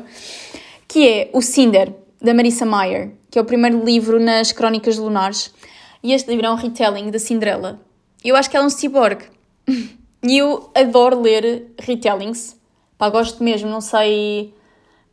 que 0.87 1.07
é 1.07 1.29
o 1.31 1.39
Cinder, 1.39 1.93
da 2.19 2.33
Marissa 2.33 2.65
Meyer, 2.65 3.11
que 3.29 3.37
é 3.37 3.41
o 3.43 3.45
primeiro 3.45 3.85
livro 3.85 4.19
nas 4.19 4.51
Crónicas 4.51 4.97
Lunares. 4.97 5.53
E 6.01 6.11
este 6.11 6.27
livro 6.27 6.47
é 6.47 6.49
um 6.49 6.55
retelling 6.55 7.11
da 7.11 7.19
Cinderela. 7.19 7.79
Eu 8.25 8.35
acho 8.35 8.49
que 8.49 8.57
ela 8.57 8.65
é 8.65 8.67
um 8.67 8.71
cyborg. 8.71 9.25
e 10.23 10.39
eu 10.39 10.71
adoro 10.73 11.21
ler 11.21 11.71
retellings. 11.77 12.59
Pá, 13.01 13.09
gosto 13.09 13.43
mesmo, 13.43 13.67
não 13.67 13.81
sei. 13.81 14.53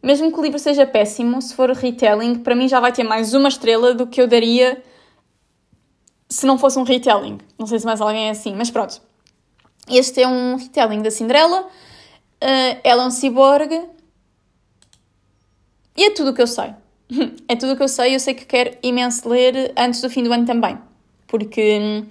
Mesmo 0.02 0.30
que 0.30 0.38
o 0.38 0.42
livro 0.42 0.58
seja 0.58 0.86
péssimo, 0.86 1.40
se 1.40 1.54
for 1.54 1.70
retelling, 1.70 2.34
para 2.34 2.54
mim 2.54 2.68
já 2.68 2.80
vai 2.80 2.92
ter 2.92 3.02
mais 3.02 3.32
uma 3.32 3.48
estrela 3.48 3.94
do 3.94 4.06
que 4.06 4.20
eu 4.20 4.26
daria 4.26 4.82
se 6.28 6.44
não 6.44 6.58
fosse 6.58 6.78
um 6.78 6.82
retelling. 6.82 7.38
Não 7.58 7.66
sei 7.66 7.78
se 7.78 7.86
mais 7.86 8.02
alguém 8.02 8.26
é 8.26 8.30
assim, 8.30 8.54
mas 8.54 8.70
pronto. 8.70 9.00
Este 9.88 10.20
é 10.20 10.28
um 10.28 10.56
retelling 10.56 11.00
da 11.00 11.10
Cinderela. 11.10 11.62
Uh, 11.62 12.78
ela 12.84 13.04
é 13.04 13.06
um 13.06 13.10
cyborg. 13.10 13.72
E 15.96 16.04
é 16.04 16.10
tudo 16.10 16.32
o 16.32 16.34
que 16.34 16.42
eu 16.42 16.46
sei. 16.46 16.74
é 17.48 17.56
tudo 17.56 17.72
o 17.72 17.76
que 17.78 17.82
eu 17.84 17.88
sei. 17.88 18.14
Eu 18.14 18.20
sei 18.20 18.34
que 18.34 18.44
quero 18.44 18.76
imenso 18.82 19.26
ler 19.26 19.72
antes 19.78 20.02
do 20.02 20.10
fim 20.10 20.22
do 20.22 20.30
ano 20.30 20.44
também. 20.44 20.76
Porque 21.26 21.78
hum, 21.80 22.06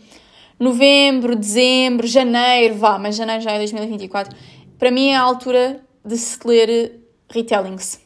novembro, 0.60 1.36
dezembro, 1.36 2.08
janeiro, 2.08 2.74
vá, 2.74 2.98
mas 2.98 3.16
janeiro 3.16 3.44
já 3.44 3.52
é 3.52 3.60
2024. 3.60 4.36
Para 4.78 4.92
mim 4.92 5.10
é 5.10 5.16
a 5.16 5.22
altura 5.22 5.82
de 6.06 6.18
se 6.18 6.40
ler 6.48 7.00
retellings. 7.30 8.00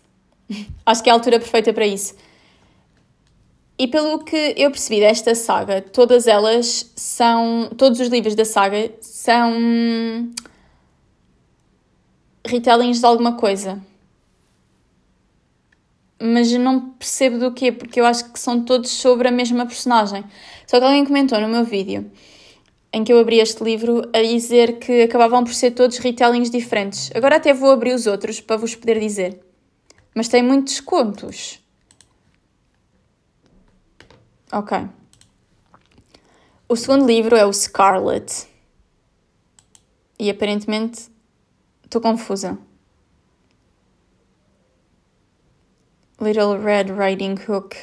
Acho 0.86 1.04
que 1.04 1.10
é 1.10 1.12
a 1.12 1.16
altura 1.16 1.40
perfeita 1.40 1.74
para 1.74 1.86
isso. 1.86 2.16
E 3.78 3.88
pelo 3.88 4.24
que 4.24 4.54
eu 4.58 4.70
percebi 4.70 5.00
desta 5.00 5.34
saga, 5.34 5.82
todas 5.82 6.28
elas 6.28 6.92
são. 6.96 7.70
Todos 7.78 8.00
os 8.00 8.10
livros 8.10 8.36
da 8.36 8.46
saga 8.46 8.92
são. 9.02 10.32
retellings 12.46 13.00
de 13.00 13.06
alguma 13.06 13.36
coisa. 13.38 13.82
Mas 16.22 16.52
não 16.52 16.92
percebo 16.92 17.40
do 17.40 17.52
quê, 17.52 17.72
porque 17.72 18.00
eu 18.00 18.06
acho 18.06 18.32
que 18.32 18.40
são 18.40 18.64
todos 18.64 18.92
sobre 18.92 19.28
a 19.28 19.32
mesma 19.32 19.66
personagem. 19.66 20.24
Só 20.68 20.78
que 20.78 20.86
alguém 20.86 21.04
comentou 21.04 21.42
no 21.42 21.48
meu 21.48 21.64
vídeo 21.64 22.12
em 22.94 23.04
que 23.04 23.14
eu 23.14 23.20
abri 23.20 23.40
este 23.40 23.64
livro 23.64 24.02
a 24.14 24.22
dizer 24.22 24.80
que 24.80 25.04
acabavam 25.04 25.44
por 25.44 25.54
ser 25.54 25.72
todos 25.72 25.98
retellings 25.98 26.50
diferentes. 26.50 27.10
Agora 27.16 27.38
até 27.38 27.54
vou 27.54 27.72
abrir 27.72 27.94
os 27.94 28.06
outros 28.06 28.42
para 28.42 28.58
vos 28.58 28.76
poder 28.76 29.00
dizer. 29.00 29.40
Mas 30.14 30.28
tem 30.28 30.44
muitos 30.44 30.82
contos. 30.82 31.60
Ok. 34.52 34.78
O 36.68 36.76
segundo 36.76 37.06
livro 37.06 37.36
é 37.36 37.46
o 37.46 37.54
Scarlet. 37.54 38.46
E 40.20 40.30
aparentemente 40.30 41.10
estou 41.84 42.02
confusa. 42.02 42.58
Little 46.20 46.58
Red 46.62 46.94
Riding 46.94 47.36
Hook. 47.48 47.76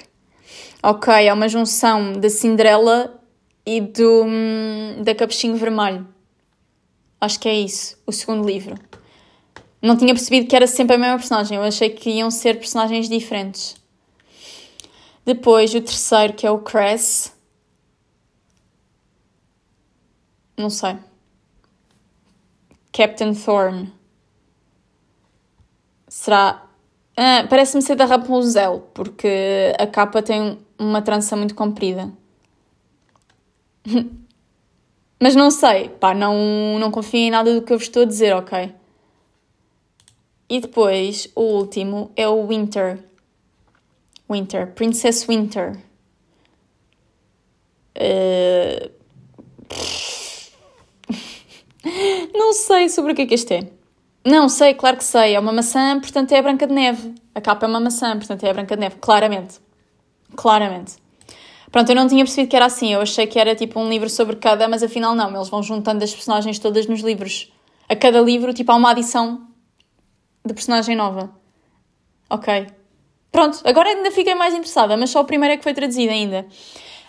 Ok, 0.82 1.12
é 1.12 1.32
uma 1.32 1.48
junção 1.48 2.12
da 2.12 2.30
Cinderela 2.30 3.18
e 3.68 3.82
do, 3.82 4.24
hum, 4.24 5.02
da 5.02 5.14
Capuchinho 5.14 5.54
Vermelho. 5.54 6.08
Acho 7.20 7.38
que 7.38 7.46
é 7.46 7.54
isso, 7.54 7.98
o 8.06 8.12
segundo 8.12 8.48
livro. 8.48 8.74
Não 9.82 9.94
tinha 9.94 10.14
percebido 10.14 10.46
que 10.46 10.56
era 10.56 10.66
sempre 10.66 10.96
a 10.96 10.98
mesma 10.98 11.18
personagem, 11.18 11.58
eu 11.58 11.62
achei 11.62 11.90
que 11.90 12.08
iam 12.08 12.30
ser 12.30 12.58
personagens 12.58 13.10
diferentes. 13.10 13.76
Depois 15.22 15.74
o 15.74 15.82
terceiro, 15.82 16.32
que 16.32 16.46
é 16.46 16.50
o 16.50 16.60
Cress. 16.60 17.30
Não 20.56 20.70
sei. 20.70 20.96
Captain 22.90 23.34
Thorn. 23.34 23.92
Será. 26.08 26.66
Ah, 27.14 27.46
Parece-me 27.50 27.82
ser 27.82 27.96
da 27.96 28.06
Rapunzel, 28.06 28.88
porque 28.94 29.74
a 29.78 29.86
capa 29.86 30.22
tem 30.22 30.58
uma 30.78 31.02
trança 31.02 31.36
muito 31.36 31.54
comprida. 31.54 32.10
Mas 35.20 35.34
não 35.34 35.50
sei, 35.50 35.88
pá, 35.88 36.14
não, 36.14 36.78
não 36.78 36.90
confio 36.90 37.20
em 37.20 37.30
nada 37.30 37.52
do 37.52 37.62
que 37.62 37.72
eu 37.72 37.78
vos 37.78 37.86
estou 37.86 38.02
a 38.02 38.06
dizer, 38.06 38.34
ok? 38.34 38.72
E 40.48 40.60
depois, 40.60 41.28
o 41.34 41.42
último 41.42 42.10
é 42.16 42.26
o 42.28 42.46
Winter, 42.46 43.04
Winter, 44.30 44.72
Princess 44.74 45.26
Winter. 45.26 45.76
Uh... 47.96 48.90
Não 52.34 52.52
sei 52.52 52.88
sobre 52.88 53.12
o 53.12 53.14
que 53.14 53.22
é 53.22 53.26
que 53.26 53.34
este 53.34 53.54
é. 53.54 53.70
Não 54.24 54.48
sei, 54.48 54.74
claro 54.74 54.96
que 54.96 55.04
sei. 55.04 55.34
É 55.34 55.40
uma 55.40 55.52
maçã, 55.52 55.98
portanto 56.00 56.32
é 56.32 56.38
a 56.38 56.42
Branca 56.42 56.66
de 56.66 56.74
Neve. 56.74 57.14
A 57.34 57.40
capa 57.40 57.66
é 57.66 57.68
uma 57.68 57.80
maçã, 57.80 58.16
portanto 58.16 58.44
é 58.44 58.50
a 58.50 58.54
Branca 58.54 58.74
de 58.76 58.80
Neve. 58.80 58.96
Claramente. 58.96 59.58
Claramente. 60.36 60.96
Pronto, 61.78 61.90
eu 61.90 61.94
não 61.94 62.08
tinha 62.08 62.24
percebido 62.24 62.50
que 62.50 62.56
era 62.56 62.66
assim. 62.66 62.92
Eu 62.92 63.00
achei 63.00 63.24
que 63.24 63.38
era 63.38 63.54
tipo 63.54 63.78
um 63.78 63.88
livro 63.88 64.10
sobre 64.10 64.34
cada, 64.34 64.66
mas 64.66 64.82
afinal 64.82 65.14
não. 65.14 65.32
Eles 65.32 65.48
vão 65.48 65.62
juntando 65.62 66.02
as 66.02 66.12
personagens 66.12 66.58
todas 66.58 66.88
nos 66.88 67.02
livros. 67.02 67.52
A 67.88 67.94
cada 67.94 68.20
livro, 68.20 68.52
tipo, 68.52 68.72
há 68.72 68.74
uma 68.74 68.90
adição 68.90 69.46
de 70.44 70.52
personagem 70.52 70.96
nova. 70.96 71.30
Ok. 72.28 72.66
Pronto, 73.30 73.60
agora 73.64 73.90
ainda 73.90 74.10
fiquei 74.10 74.34
mais 74.34 74.54
interessada, 74.54 74.96
mas 74.96 75.10
só 75.10 75.20
o 75.20 75.24
primeiro 75.24 75.54
é 75.54 75.56
que 75.56 75.62
foi 75.62 75.72
traduzido 75.72 76.10
ainda. 76.12 76.48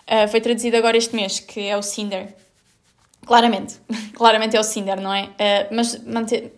Uh, 0.08 0.28
foi 0.28 0.40
traduzido 0.40 0.78
agora 0.78 0.96
este 0.96 1.16
mês, 1.16 1.40
que 1.40 1.62
é 1.62 1.76
o 1.76 1.82
Cinder. 1.82 2.36
Claramente, 3.26 3.80
claramente 4.14 4.56
é 4.56 4.60
o 4.60 4.64
Cinder, 4.64 5.02
não 5.02 5.12
é? 5.12 5.24
Uh, 5.24 5.76
mas 5.76 6.00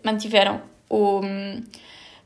mantiveram 0.04 0.60
o 0.90 1.20
um, 1.20 1.64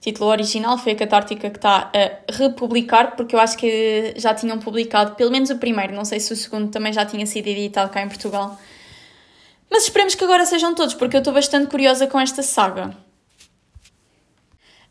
título 0.07 0.31
original, 0.31 0.79
foi 0.79 0.93
a 0.93 0.95
Catártica 0.95 1.51
que 1.51 1.59
está 1.59 1.91
a 1.93 2.33
republicar, 2.33 3.17
porque 3.17 3.35
eu 3.35 3.41
acho 3.41 3.59
que 3.59 4.15
já 4.17 4.33
tinham 4.33 4.57
publicado 4.61 5.17
pelo 5.17 5.33
menos 5.33 5.51
o 5.51 5.59
primeiro, 5.59 5.93
não 5.93 6.05
sei 6.05 6.21
se 6.21 6.33
o 6.33 6.37
segundo 6.37 6.71
também 6.71 6.93
já 6.93 7.05
tinha 7.05 7.27
sido 7.27 7.49
editado 7.49 7.91
cá 7.91 8.01
em 8.03 8.09
Portugal. 8.09 8.57
Mas 9.69 9.83
esperemos 9.83 10.15
que 10.15 10.23
agora 10.23 10.47
sejam 10.47 10.77
todos, 10.77 10.95
porque 10.95 11.17
eu 11.17 11.19
estou 11.19 11.35
bastante 11.35 11.69
curiosa 11.69 12.07
com 12.07 12.21
esta 12.21 12.41
saga. 12.41 12.97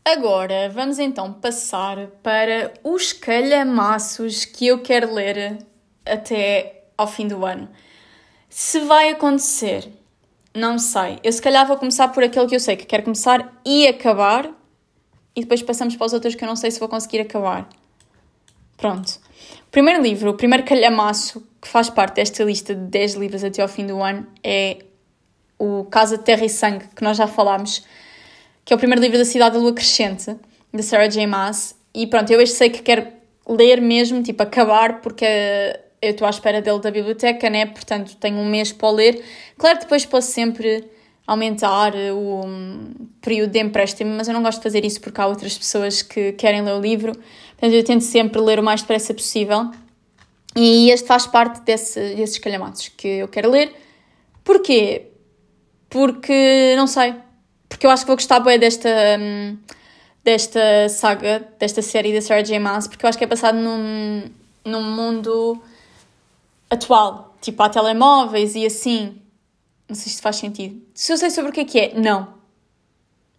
Agora 0.03 0.69
vamos 0.69 0.99
então 0.99 1.31
passar 1.31 2.07
para 2.21 2.73
os 2.83 3.13
calhamaços 3.13 4.43
que 4.43 4.67
eu 4.67 4.81
quero 4.81 5.13
ler 5.13 5.59
até 6.05 6.83
ao 6.97 7.07
fim 7.07 7.25
do 7.25 7.45
ano. 7.45 7.69
Se 8.49 8.81
vai 8.81 9.11
acontecer, 9.11 9.87
não 10.53 10.77
sei. 10.77 11.19
Eu 11.23 11.31
se 11.31 11.41
calhar 11.41 11.65
vou 11.65 11.77
começar 11.77 12.09
por 12.09 12.21
aquele 12.21 12.47
que 12.47 12.55
eu 12.55 12.59
sei 12.59 12.75
que 12.75 12.85
quero 12.85 13.03
começar 13.03 13.61
e 13.65 13.87
acabar, 13.87 14.49
e 15.35 15.41
depois 15.41 15.61
passamos 15.61 15.95
para 15.95 16.05
os 16.05 16.13
outros 16.13 16.35
que 16.35 16.43
eu 16.43 16.47
não 16.47 16.55
sei 16.55 16.71
se 16.71 16.79
vou 16.79 16.87
conseguir 16.87 17.19
acabar. 17.19 17.67
Pronto. 18.77 19.19
O 19.67 19.71
primeiro 19.71 20.01
livro, 20.01 20.31
o 20.31 20.33
primeiro 20.33 20.63
calhamaço 20.63 21.45
que 21.61 21.67
faz 21.67 21.89
parte 21.89 22.15
desta 22.15 22.43
lista 22.43 22.73
de 22.73 22.81
10 22.81 23.15
livros 23.15 23.43
até 23.43 23.61
ao 23.61 23.67
fim 23.67 23.85
do 23.85 24.01
ano 24.01 24.25
é 24.43 24.77
o 25.59 25.85
Casa, 25.85 26.17
Terra 26.17 26.45
e 26.45 26.49
Sangue, 26.49 26.85
que 26.95 27.03
nós 27.03 27.17
já 27.17 27.27
falámos 27.27 27.83
que 28.63 28.73
é 28.73 28.75
o 28.75 28.79
primeiro 28.79 29.01
livro 29.01 29.17
da 29.17 29.25
Cidade 29.25 29.55
da 29.55 29.61
Lua 29.61 29.73
Crescente, 29.73 30.35
de 30.73 30.83
Sarah 30.83 31.07
J. 31.07 31.27
Maas. 31.27 31.75
E 31.93 32.07
pronto, 32.07 32.31
eu 32.31 32.41
este 32.41 32.55
sei 32.57 32.69
que 32.69 32.81
quero 32.81 33.07
ler 33.47 33.79
mesmo, 33.79 34.23
tipo, 34.23 34.41
acabar, 34.41 35.01
porque 35.01 35.25
eu 36.01 36.11
estou 36.11 36.25
à 36.25 36.31
espera 36.31 36.61
dele 36.61 36.79
da 36.79 36.89
biblioteca, 36.89 37.49
né? 37.49 37.67
Portanto, 37.67 38.15
tenho 38.17 38.37
um 38.37 38.45
mês 38.45 38.71
para 38.71 38.89
ler. 38.89 39.23
Claro 39.57 39.79
depois 39.79 40.05
posso 40.05 40.31
sempre 40.31 40.83
aumentar 41.25 41.93
o 42.13 42.43
período 43.21 43.51
de 43.51 43.59
empréstimo, 43.59 44.15
mas 44.15 44.27
eu 44.27 44.33
não 44.33 44.43
gosto 44.43 44.59
de 44.59 44.63
fazer 44.63 44.85
isso 44.85 45.01
porque 45.01 45.19
há 45.19 45.27
outras 45.27 45.57
pessoas 45.57 46.01
que 46.01 46.33
querem 46.33 46.61
ler 46.61 46.73
o 46.73 46.79
livro. 46.79 47.13
Portanto, 47.13 47.73
eu 47.73 47.83
tento 47.83 48.03
sempre 48.03 48.39
ler 48.41 48.59
o 48.59 48.63
mais 48.63 48.81
depressa 48.81 49.13
possível. 49.13 49.71
E 50.55 50.89
este 50.91 51.07
faz 51.07 51.25
parte 51.25 51.61
desse, 51.61 51.99
desses 52.15 52.37
calhamatos 52.37 52.89
que 52.89 53.07
eu 53.07 53.27
quero 53.27 53.49
ler. 53.49 53.75
Porquê? 54.43 55.07
Porque, 55.89 56.75
não 56.77 56.87
sei, 56.87 57.15
porque 57.67 57.85
eu 57.85 57.89
acho 57.89 58.03
que 58.03 58.07
vou 58.07 58.15
gostar 58.15 58.39
bem 58.39 58.59
desta, 58.59 58.89
hum, 59.19 59.57
desta 60.23 60.89
saga, 60.89 61.47
desta 61.59 61.81
série 61.81 62.13
da 62.13 62.21
Sarah 62.21 62.43
J. 62.43 62.59
Maas, 62.59 62.87
porque 62.87 63.05
eu 63.05 63.09
acho 63.09 63.17
que 63.17 63.23
é 63.23 63.27
passado 63.27 63.57
num, 63.57 64.23
num 64.63 64.83
mundo 64.83 65.61
atual. 66.69 67.35
tipo 67.41 67.61
há 67.61 67.69
telemóveis 67.69 68.55
e 68.55 68.65
assim. 68.65 69.21
Não 69.87 69.95
sei 69.95 70.11
se 70.11 70.21
faz 70.21 70.37
sentido. 70.37 70.81
Se 70.93 71.13
eu 71.13 71.17
sei 71.17 71.29
sobre 71.29 71.51
o 71.51 71.53
que 71.53 71.61
é 71.61 71.65
que 71.65 71.79
é, 71.79 71.93
não. 71.93 72.35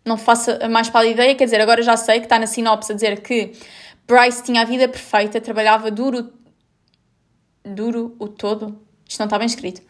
Não 0.05 0.17
faço 0.17 0.53
a 0.63 0.69
mais 0.69 0.89
pálida 0.89 1.23
ideia, 1.23 1.35
quer 1.35 1.45
dizer, 1.45 1.61
agora 1.61 1.83
já 1.83 1.97
sei 1.97 2.21
que 2.21 2.27
está 2.27 2.39
na 2.39 2.47
sinopse 2.47 2.93
a 2.93 2.95
dizer 2.95 3.21
que 3.21 3.53
Bryce 4.07 4.45
tinha 4.45 4.63
a 4.63 4.65
vida 4.65 4.89
perfeita, 4.89 5.41
trabalhava 5.41 5.91
duro. 5.91 6.33
duro 7.65 8.15
o 8.19 8.29
todo? 8.29 8.81
Isto 9.09 9.19
não 9.19 9.27
está 9.27 9.39
bem 9.39 9.47
escrito. 9.47 9.83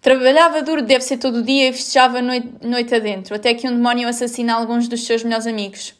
Trabalhava 0.00 0.62
duro, 0.62 0.82
deve 0.82 1.02
ser 1.02 1.16
todo 1.16 1.38
o 1.38 1.42
dia, 1.42 1.70
e 1.70 1.72
festejava 1.72 2.20
noite, 2.20 2.48
noite 2.60 2.94
adentro, 2.94 3.34
até 3.34 3.54
que 3.54 3.66
um 3.66 3.72
demónio 3.72 4.08
assassina 4.08 4.54
alguns 4.54 4.86
dos 4.88 5.04
seus 5.04 5.24
melhores 5.24 5.46
amigos. 5.46 5.94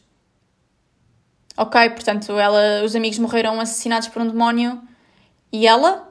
Ok, 1.57 1.89
portanto, 1.89 2.37
ela, 2.37 2.83
os 2.85 2.95
amigos 2.95 3.17
morreram 3.17 3.59
assassinados 3.59 4.07
por 4.07 4.21
um 4.21 4.27
demónio. 4.27 4.79
E 5.51 5.65
ela? 5.65 6.07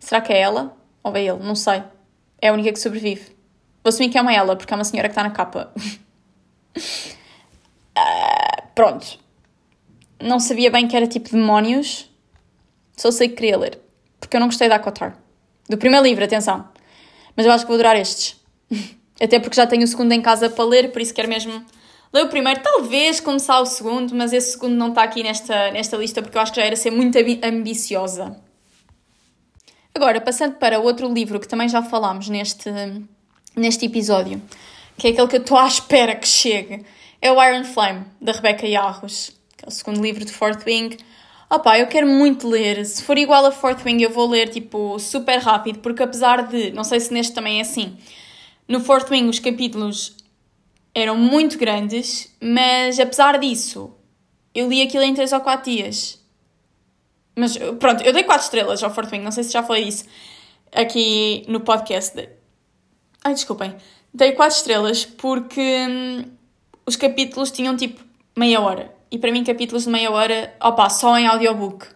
Será 0.00 0.20
que 0.20 0.32
é 0.32 0.40
ela? 0.40 0.76
Ou 1.04 1.16
é 1.16 1.22
ele? 1.22 1.38
Não 1.38 1.54
sei. 1.54 1.84
É 2.42 2.48
a 2.48 2.52
única 2.52 2.72
que 2.72 2.80
sobrevive. 2.80 3.22
Vou 3.84 3.88
assumir 3.88 4.10
que 4.10 4.18
é 4.18 4.20
uma 4.20 4.34
ela, 4.34 4.56
porque 4.56 4.74
é 4.74 4.76
uma 4.76 4.84
senhora 4.84 5.08
que 5.08 5.12
está 5.12 5.22
na 5.22 5.30
capa. 5.30 5.72
uh, 7.96 8.62
pronto. 8.74 9.18
Não 10.20 10.40
sabia 10.40 10.68
bem 10.68 10.88
que 10.88 10.96
era 10.96 11.06
tipo 11.06 11.30
demónios. 11.30 12.10
Só 12.96 13.12
sei 13.12 13.28
que 13.28 13.36
queria 13.36 13.56
ler. 13.56 13.80
Porque 14.18 14.36
eu 14.36 14.40
não 14.40 14.48
gostei 14.48 14.68
da 14.68 14.74
Acotar. 14.74 15.16
Do 15.68 15.78
primeiro 15.78 16.04
livro, 16.04 16.24
atenção. 16.24 16.68
Mas 17.36 17.46
eu 17.46 17.52
acho 17.52 17.64
que 17.64 17.68
vou 17.68 17.76
adorar 17.76 17.96
estes. 17.96 18.36
Até 19.22 19.38
porque 19.38 19.54
já 19.54 19.66
tenho 19.66 19.84
o 19.84 19.86
segundo 19.86 20.10
em 20.10 20.20
casa 20.20 20.50
para 20.50 20.64
ler, 20.64 20.90
por 20.90 21.00
isso 21.00 21.14
quero 21.14 21.28
mesmo 21.28 21.64
ler 22.12 22.24
o 22.24 22.28
primeiro. 22.28 22.60
Talvez 22.60 23.20
começar 23.20 23.60
o 23.60 23.66
segundo, 23.66 24.14
mas 24.16 24.32
esse 24.32 24.52
segundo 24.52 24.74
não 24.74 24.88
está 24.88 25.04
aqui 25.04 25.22
nesta, 25.22 25.70
nesta 25.70 25.96
lista 25.96 26.20
porque 26.20 26.36
eu 26.36 26.42
acho 26.42 26.52
que 26.52 26.60
já 26.60 26.66
era 26.66 26.74
ser 26.74 26.90
muito 26.90 27.16
ambiciosa. 27.44 28.36
Agora, 29.94 30.20
passando 30.20 30.54
para 30.54 30.80
outro 30.80 31.12
livro 31.12 31.38
que 31.38 31.46
também 31.46 31.68
já 31.68 31.82
falámos 31.82 32.28
neste, 32.28 32.70
neste 33.54 33.86
episódio, 33.86 34.40
que 34.96 35.08
é 35.08 35.10
aquele 35.10 35.28
que 35.28 35.36
eu 35.36 35.40
estou 35.40 35.58
à 35.58 35.66
espera 35.66 36.14
que 36.16 36.26
chegue, 36.26 36.84
é 37.20 37.30
o 37.30 37.42
Iron 37.42 37.64
Flame, 37.64 38.04
da 38.20 38.32
Rebecca 38.32 38.66
Yarros, 38.66 39.32
que 39.56 39.64
é 39.64 39.68
o 39.68 39.70
segundo 39.70 40.02
livro 40.02 40.24
de 40.24 40.32
Fourth 40.32 40.64
Wing. 40.66 40.96
Opá, 41.50 41.78
eu 41.78 41.86
quero 41.86 42.06
muito 42.06 42.48
ler. 42.48 42.84
Se 42.86 43.02
for 43.02 43.18
igual 43.18 43.44
a 43.44 43.52
Fourth 43.52 43.84
Wing, 43.84 44.02
eu 44.02 44.10
vou 44.10 44.26
ler, 44.28 44.48
tipo, 44.48 44.98
super 44.98 45.38
rápido, 45.38 45.80
porque 45.80 46.02
apesar 46.02 46.48
de... 46.48 46.70
Não 46.72 46.84
sei 46.84 46.98
se 46.98 47.12
neste 47.12 47.34
também 47.34 47.58
é 47.58 47.60
assim. 47.60 47.96
No 48.66 48.80
Fourth 48.80 49.10
Wing, 49.10 49.28
os 49.28 49.38
capítulos 49.38 50.16
eram 50.94 51.16
muito 51.16 51.58
grandes, 51.58 52.34
mas 52.40 52.98
apesar 52.98 53.38
disso, 53.38 53.94
eu 54.54 54.68
li 54.68 54.82
aquilo 54.82 55.02
em 55.02 55.14
3 55.14 55.32
ou 55.32 55.40
4 55.40 55.70
dias. 55.70 56.21
Mas 57.34 57.56
pronto, 57.78 58.02
eu 58.02 58.12
dei 58.12 58.24
4 58.24 58.44
estrelas 58.44 58.82
ao 58.82 58.92
Fort 58.92 59.10
Wing, 59.10 59.24
não 59.24 59.30
sei 59.30 59.44
se 59.44 59.52
já 59.52 59.62
falei 59.62 59.84
isso 59.84 60.04
aqui 60.70 61.44
no 61.48 61.60
podcast. 61.60 62.28
Ai, 63.24 63.34
desculpem. 63.34 63.74
Dei 64.12 64.32
4 64.32 64.56
estrelas 64.56 65.04
porque 65.04 65.86
hum, 65.88 66.24
os 66.84 66.96
capítulos 66.96 67.50
tinham 67.50 67.76
tipo 67.76 68.02
meia 68.36 68.60
hora. 68.60 68.94
E 69.10 69.18
para 69.18 69.30
mim, 69.30 69.44
capítulos 69.44 69.84
de 69.84 69.90
meia 69.90 70.10
hora, 70.10 70.54
opa, 70.60 70.88
só 70.88 71.16
em 71.18 71.26
audiobook. 71.26 71.86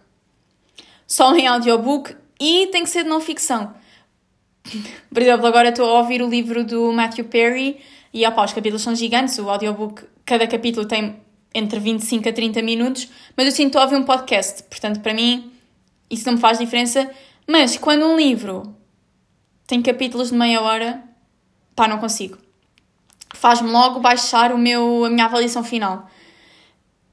Só 1.05 1.35
em 1.35 1.47
audiobook 1.47 2.15
e 2.39 2.67
tem 2.67 2.83
que 2.83 2.89
ser 2.89 3.03
de 3.03 3.09
não 3.09 3.19
ficção. 3.19 3.73
Por 5.11 5.21
exemplo, 5.21 5.45
agora 5.47 5.69
estou 5.69 5.89
a 5.89 5.99
ouvir 5.99 6.21
o 6.21 6.29
livro 6.29 6.63
do 6.63 6.91
Matthew 6.91 7.25
Perry 7.25 7.79
e 8.13 8.25
opa, 8.25 8.45
os 8.45 8.53
capítulos 8.53 8.81
são 8.81 8.95
gigantes. 8.95 9.37
O 9.39 9.49
audiobook, 9.49 10.03
cada 10.25 10.47
capítulo 10.47 10.87
tem 10.87 11.19
entre 11.53 11.79
25 11.79 12.29
a 12.29 12.33
30 12.33 12.61
minutos, 12.61 13.09
mas 13.35 13.45
eu 13.45 13.51
sinto 13.51 13.77
a 13.77 13.83
ouvir 13.83 13.95
um 13.95 14.03
podcast, 14.03 14.63
portanto, 14.63 14.99
para 14.99 15.13
mim, 15.13 15.51
isso 16.09 16.25
não 16.25 16.33
me 16.33 16.39
faz 16.39 16.57
diferença. 16.57 17.09
Mas 17.47 17.77
quando 17.77 18.05
um 18.05 18.17
livro 18.17 18.75
tem 19.65 19.81
capítulos 19.81 20.29
de 20.29 20.35
meia 20.35 20.61
hora, 20.61 21.03
pá, 21.75 21.87
não 21.87 21.97
consigo. 21.97 22.37
Faz-me 23.33 23.69
logo 23.69 23.99
baixar 23.99 24.53
o 24.53 24.57
meu, 24.57 25.05
a 25.05 25.09
minha 25.09 25.25
avaliação 25.25 25.63
final. 25.63 26.09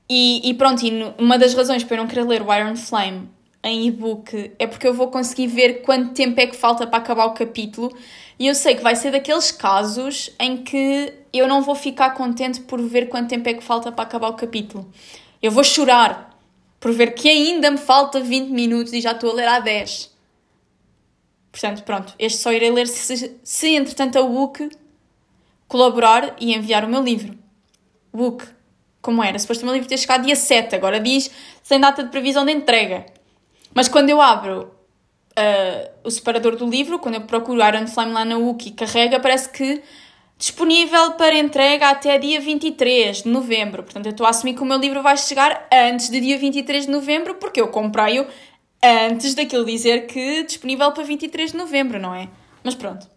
E, 0.09 0.49
e 0.49 0.55
pronto, 0.55 0.85
e 0.85 0.91
uma 1.19 1.39
das 1.39 1.55
razões 1.55 1.83
para 1.83 1.97
eu 1.97 2.03
não 2.03 2.09
querer 2.09 2.25
ler 2.25 2.43
o 2.43 2.55
Iron 2.55 2.77
Flame 2.77 3.29
em 3.63 3.87
e-book 3.87 4.53
é 4.59 4.67
porque 4.67 4.87
eu 4.87 4.93
vou 4.93 5.09
conseguir 5.09 5.47
ver 5.47 5.81
quanto 5.83 6.13
tempo 6.13 6.39
é 6.39 6.47
que 6.47 6.55
falta 6.55 6.87
para 6.87 6.99
acabar 6.99 7.25
o 7.25 7.33
capítulo 7.33 7.97
e 8.39 8.47
eu 8.47 8.55
sei 8.55 8.75
que 8.75 8.83
vai 8.83 8.97
ser 8.97 9.13
daqueles 9.13 9.53
casos 9.53 10.31
em 10.39 10.59
que 10.59 11.13
eu 11.33 11.47
não 11.47 11.63
vou 11.63 11.75
ficar 11.75 12.11
contente 12.11 12.61
por 12.61 12.81
ver 12.81 13.09
quanto 13.09 13.29
tempo 13.29 13.49
é 13.49 13.55
que 13.55 13.63
falta 13.63 13.93
para 13.93 14.05
acabar 14.05 14.29
o 14.29 14.35
capítulo. 14.35 14.91
Eu 15.43 15.51
vou 15.51 15.63
chorar 15.63 16.37
por 16.81 16.93
ver 16.93 17.15
que 17.15 17.29
ainda 17.29 17.71
me 17.71 17.79
falta 17.79 18.21
20 18.21 18.51
minutos 18.51 18.93
e 18.93 19.01
já 19.01 19.13
estou 19.13 19.31
a 19.31 19.35
ler 19.35 19.49
há 19.49 19.61
10. 19.61 20.13
Portanto, 21.51 21.83
pronto, 21.85 22.15
este 22.19 22.39
só 22.41 22.53
irei 22.53 22.71
ler 22.71 22.89
se, 22.89 23.39
se 23.43 23.69
entretanto 23.77 24.19
a 24.19 24.23
WUC 24.23 24.71
colaborar 25.69 26.35
e 26.41 26.53
enviar 26.53 26.85
o 26.85 26.89
meu 26.89 27.03
livro. 27.03 27.39
WUC, 28.13 28.45
como 29.01 29.23
era? 29.23 29.39
Suposto 29.39 29.63
o 29.63 29.67
meu 29.67 29.75
livro 29.75 29.89
ter 29.89 29.97
chegado 29.97 30.25
dia 30.25 30.35
7, 30.35 30.75
agora 30.75 30.99
diz 30.99 31.31
sem 31.63 31.79
data 31.79 32.03
de 32.03 32.11
previsão 32.11 32.45
de 32.45 32.53
entrega. 32.53 33.07
Mas 33.73 33.89
quando 33.89 34.11
eu 34.11 34.21
abro 34.21 34.74
uh, 35.39 35.91
o 36.03 36.11
separador 36.11 36.57
do 36.57 36.69
livro, 36.69 36.99
quando 36.99 37.17
eu 37.17 37.21
procuro 37.23 37.65
Iron 37.67 37.87
Flame 37.87 38.13
lá 38.13 38.25
na 38.25 38.37
Wiki, 38.37 38.73
carrega, 38.73 39.21
parece 39.21 39.49
que 39.49 39.83
disponível 40.37 41.13
para 41.13 41.37
entrega 41.37 41.91
até 41.91 42.19
dia 42.19 42.41
23 42.41 43.23
de 43.23 43.29
novembro. 43.29 43.83
Portanto, 43.83 44.07
eu 44.07 44.11
estou 44.11 44.27
a 44.27 44.31
assumir 44.31 44.55
que 44.55 44.63
o 44.63 44.65
meu 44.65 44.79
livro 44.79 45.03
vai 45.03 45.17
chegar 45.17 45.69
antes 45.73 46.09
de 46.09 46.21
dia 46.21 46.39
23 46.39 46.87
de 46.87 46.91
novembro, 46.91 47.37
porque 47.37 47.61
eu 47.61 47.69
comprei-o 47.69 48.27
antes 48.83 49.35
daquilo 49.35 49.65
dizer 49.65 50.07
que 50.07 50.43
disponível 50.45 50.93
para 50.93 51.05
23 51.05 51.53
de 51.53 51.57
novembro, 51.57 51.99
não 51.99 52.15
é? 52.15 52.29
Mas 52.63 52.75
pronto, 52.75 53.09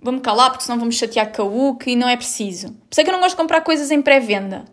vou-me 0.00 0.20
calar, 0.20 0.50
porque 0.50 0.64
senão 0.64 0.78
vamos 0.78 0.96
chatear 0.96 1.32
com 1.32 1.42
a 1.42 1.44
UC 1.44 1.90
e 1.90 1.96
não 1.96 2.08
é 2.08 2.16
preciso. 2.16 2.68
Por 2.68 2.88
isso 2.90 3.00
é 3.00 3.04
que 3.04 3.10
eu 3.10 3.12
não 3.12 3.20
gosto 3.20 3.36
de 3.36 3.42
comprar 3.42 3.60
coisas 3.60 3.90
em 3.90 4.02
pré-venda. 4.02 4.64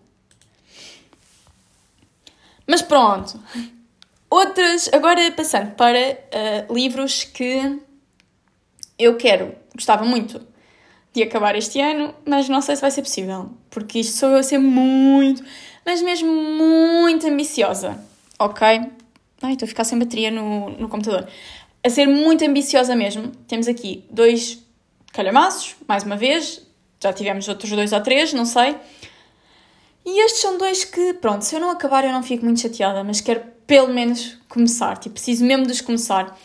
Mas 2.65 2.81
pronto. 2.81 3.39
Outras, 4.29 4.89
agora 4.93 5.31
passando 5.31 5.71
para 5.75 5.97
uh, 6.69 6.73
livros 6.73 7.23
que 7.23 7.79
eu 8.97 9.17
quero, 9.17 9.55
gostava 9.73 10.05
muito 10.05 10.41
de 11.11 11.23
acabar 11.23 11.55
este 11.55 11.81
ano, 11.81 12.13
mas 12.25 12.47
não 12.47 12.61
sei 12.61 12.75
se 12.75 12.81
vai 12.81 12.91
ser 12.91 13.01
possível, 13.01 13.49
porque 13.71 13.99
isto 13.99 14.17
sou 14.17 14.29
eu 14.29 14.37
a 14.37 14.43
ser 14.43 14.59
muito, 14.59 15.43
mas 15.83 16.01
mesmo 16.01 16.31
muito 16.31 17.25
ambiciosa, 17.25 17.99
ok? 18.37 18.67
Ai, 19.41 19.53
estou 19.53 19.65
a 19.65 19.69
ficar 19.69 19.83
sem 19.83 19.97
bateria 19.97 20.29
no, 20.29 20.69
no 20.69 20.87
computador. 20.89 21.27
A 21.83 21.89
ser 21.89 22.05
muito 22.05 22.43
ambiciosa 22.43 22.95
mesmo. 22.95 23.31
Temos 23.47 23.67
aqui 23.67 24.03
dois 24.11 24.63
calhamaços, 25.13 25.75
mais 25.87 26.03
uma 26.03 26.17
vez, 26.17 26.61
já 27.01 27.13
tivemos 27.13 27.47
outros 27.47 27.71
dois 27.71 27.93
ou 27.93 28.01
três, 28.01 28.33
não 28.33 28.45
sei. 28.45 28.75
E 30.05 30.25
estes 30.25 30.41
são 30.41 30.57
dois 30.57 30.83
que, 30.83 31.13
pronto, 31.15 31.43
se 31.43 31.55
eu 31.55 31.59
não 31.59 31.69
acabar 31.69 32.03
eu 32.03 32.11
não 32.11 32.23
fico 32.23 32.43
muito 32.45 32.59
chateada, 32.59 33.03
mas 33.03 33.21
quero 33.21 33.41
pelo 33.67 33.93
menos 33.93 34.37
começar, 34.47 34.97
tipo, 34.97 35.13
preciso 35.13 35.45
mesmo 35.45 35.65
de 35.65 35.73
os 35.73 35.81
começar. 35.81 36.37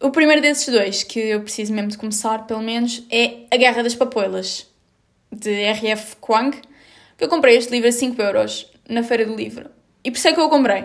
O 0.00 0.10
primeiro 0.10 0.42
desses 0.42 0.68
dois, 0.72 1.02
que 1.02 1.18
eu 1.18 1.40
preciso 1.40 1.72
mesmo 1.72 1.90
de 1.90 1.96
começar, 1.96 2.46
pelo 2.46 2.60
menos, 2.60 3.02
é 3.10 3.46
A 3.50 3.56
Guerra 3.56 3.82
das 3.82 3.94
Papoilas, 3.94 4.66
de 5.32 5.50
R.F. 5.50 6.16
Kwang, 6.16 6.60
que 7.16 7.24
eu 7.24 7.28
comprei 7.28 7.56
este 7.56 7.70
livro 7.70 7.88
a 7.88 7.92
5 7.92 8.20
euros 8.20 8.70
na 8.88 9.02
feira 9.02 9.24
do 9.24 9.34
livro. 9.34 9.70
E 10.04 10.10
por 10.10 10.18
isso 10.18 10.28
é 10.28 10.32
que 10.32 10.40
eu 10.40 10.44
o 10.44 10.50
comprei. 10.50 10.84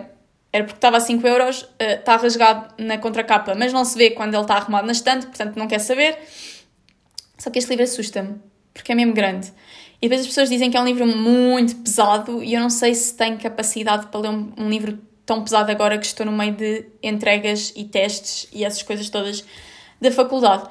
Era 0.54 0.64
porque 0.64 0.78
estava 0.78 0.98
a 0.98 1.00
5 1.00 1.26
euros, 1.28 1.68
está 1.80 2.16
uh, 2.16 2.20
rasgado 2.20 2.74
na 2.78 2.98
contracapa, 2.98 3.54
mas 3.56 3.72
não 3.72 3.86
se 3.86 3.98
vê 3.98 4.12
quando 4.12 4.34
ele 4.34 4.44
está 4.44 4.56
arrumado 4.56 4.86
na 4.86 4.92
estante, 4.92 5.26
portanto 5.28 5.58
não 5.58 5.68
quer 5.68 5.80
saber. 5.80 6.18
Só 7.38 7.50
que 7.50 7.60
este 7.60 7.70
livro 7.70 7.84
assusta-me, 7.84 8.36
porque 8.74 8.92
é 8.92 8.96
mesmo 8.96 9.14
grande. 9.14 9.52
E 10.02 10.10
depois 10.10 10.22
as 10.22 10.28
pessoas 10.28 10.50
dizem 10.50 10.72
que 10.72 10.78
é 10.78 10.82
um 10.82 10.86
livro 10.86 11.06
muito 11.06 11.76
pesado 11.76 12.44
e 12.44 12.56
eu 12.56 12.60
não 12.60 12.72
sei 12.72 12.96
se 12.96 13.14
tenho 13.14 13.38
capacidade 13.38 14.08
para 14.08 14.22
ler 14.22 14.30
um, 14.30 14.52
um 14.58 14.68
livro 14.68 14.98
tão 15.26 15.44
pesado 15.44 15.72
agora 15.72 15.98
que 16.00 16.06
estou 16.06 16.26
no 16.26 16.32
meio 16.32 16.54
de 16.54 16.88
entregas 17.04 17.72
e 17.76 17.86
testes 17.86 18.48
e 18.52 18.66
essas 18.66 18.82
coisas 18.82 19.10
todas 19.10 19.46
da 20.02 20.12
faculdade. 20.12 20.68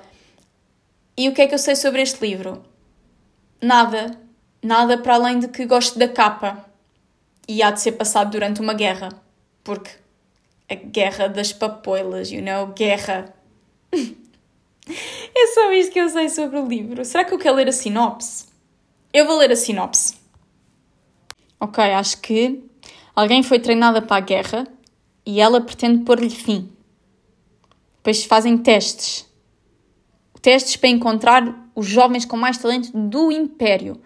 E 1.16 1.28
o 1.28 1.32
que 1.32 1.42
é 1.42 1.46
que 1.46 1.54
eu 1.54 1.58
sei 1.58 1.76
sobre 1.76 2.02
este 2.02 2.20
livro? 2.20 2.64
Nada. 3.62 4.18
Nada 4.60 4.98
para 4.98 5.14
além 5.14 5.38
de 5.38 5.48
que 5.48 5.64
gosto 5.64 5.96
da 5.98 6.08
capa. 6.08 6.66
E 7.46 7.62
há 7.62 7.70
de 7.70 7.80
ser 7.80 7.92
passado 7.92 8.32
durante 8.32 8.60
uma 8.60 8.74
guerra. 8.74 9.10
Porque 9.62 9.90
a 10.68 10.74
guerra 10.74 11.28
das 11.28 11.52
papoilas, 11.52 12.32
you 12.32 12.42
know? 12.42 12.66
Guerra. 12.68 13.32
é 13.92 15.46
só 15.54 15.72
isto 15.72 15.92
que 15.92 16.00
eu 16.00 16.08
sei 16.08 16.28
sobre 16.28 16.58
o 16.58 16.66
livro. 16.66 17.04
Será 17.04 17.24
que 17.24 17.32
eu 17.32 17.38
quero 17.38 17.56
ler 17.56 17.68
a 17.68 17.72
sinopse? 17.72 18.49
Eu 19.12 19.26
vou 19.26 19.38
ler 19.38 19.52
a 19.52 19.56
sinopse. 19.56 20.14
Ok, 21.58 21.82
acho 21.82 22.20
que 22.20 22.70
Alguém 23.14 23.42
foi 23.42 23.58
treinada 23.58 24.00
para 24.00 24.16
a 24.16 24.20
guerra 24.20 24.66
e 25.26 25.40
ela 25.40 25.60
pretende 25.60 26.04
pôr-lhe 26.04 26.30
fim. 26.30 26.70
Depois 27.96 28.24
fazem 28.24 28.56
testes. 28.56 29.28
Testes 30.40 30.76
para 30.76 30.88
encontrar 30.88 31.70
os 31.74 31.86
jovens 31.86 32.24
com 32.24 32.36
mais 32.36 32.56
talento 32.56 32.90
do 32.96 33.30
Império 33.30 34.00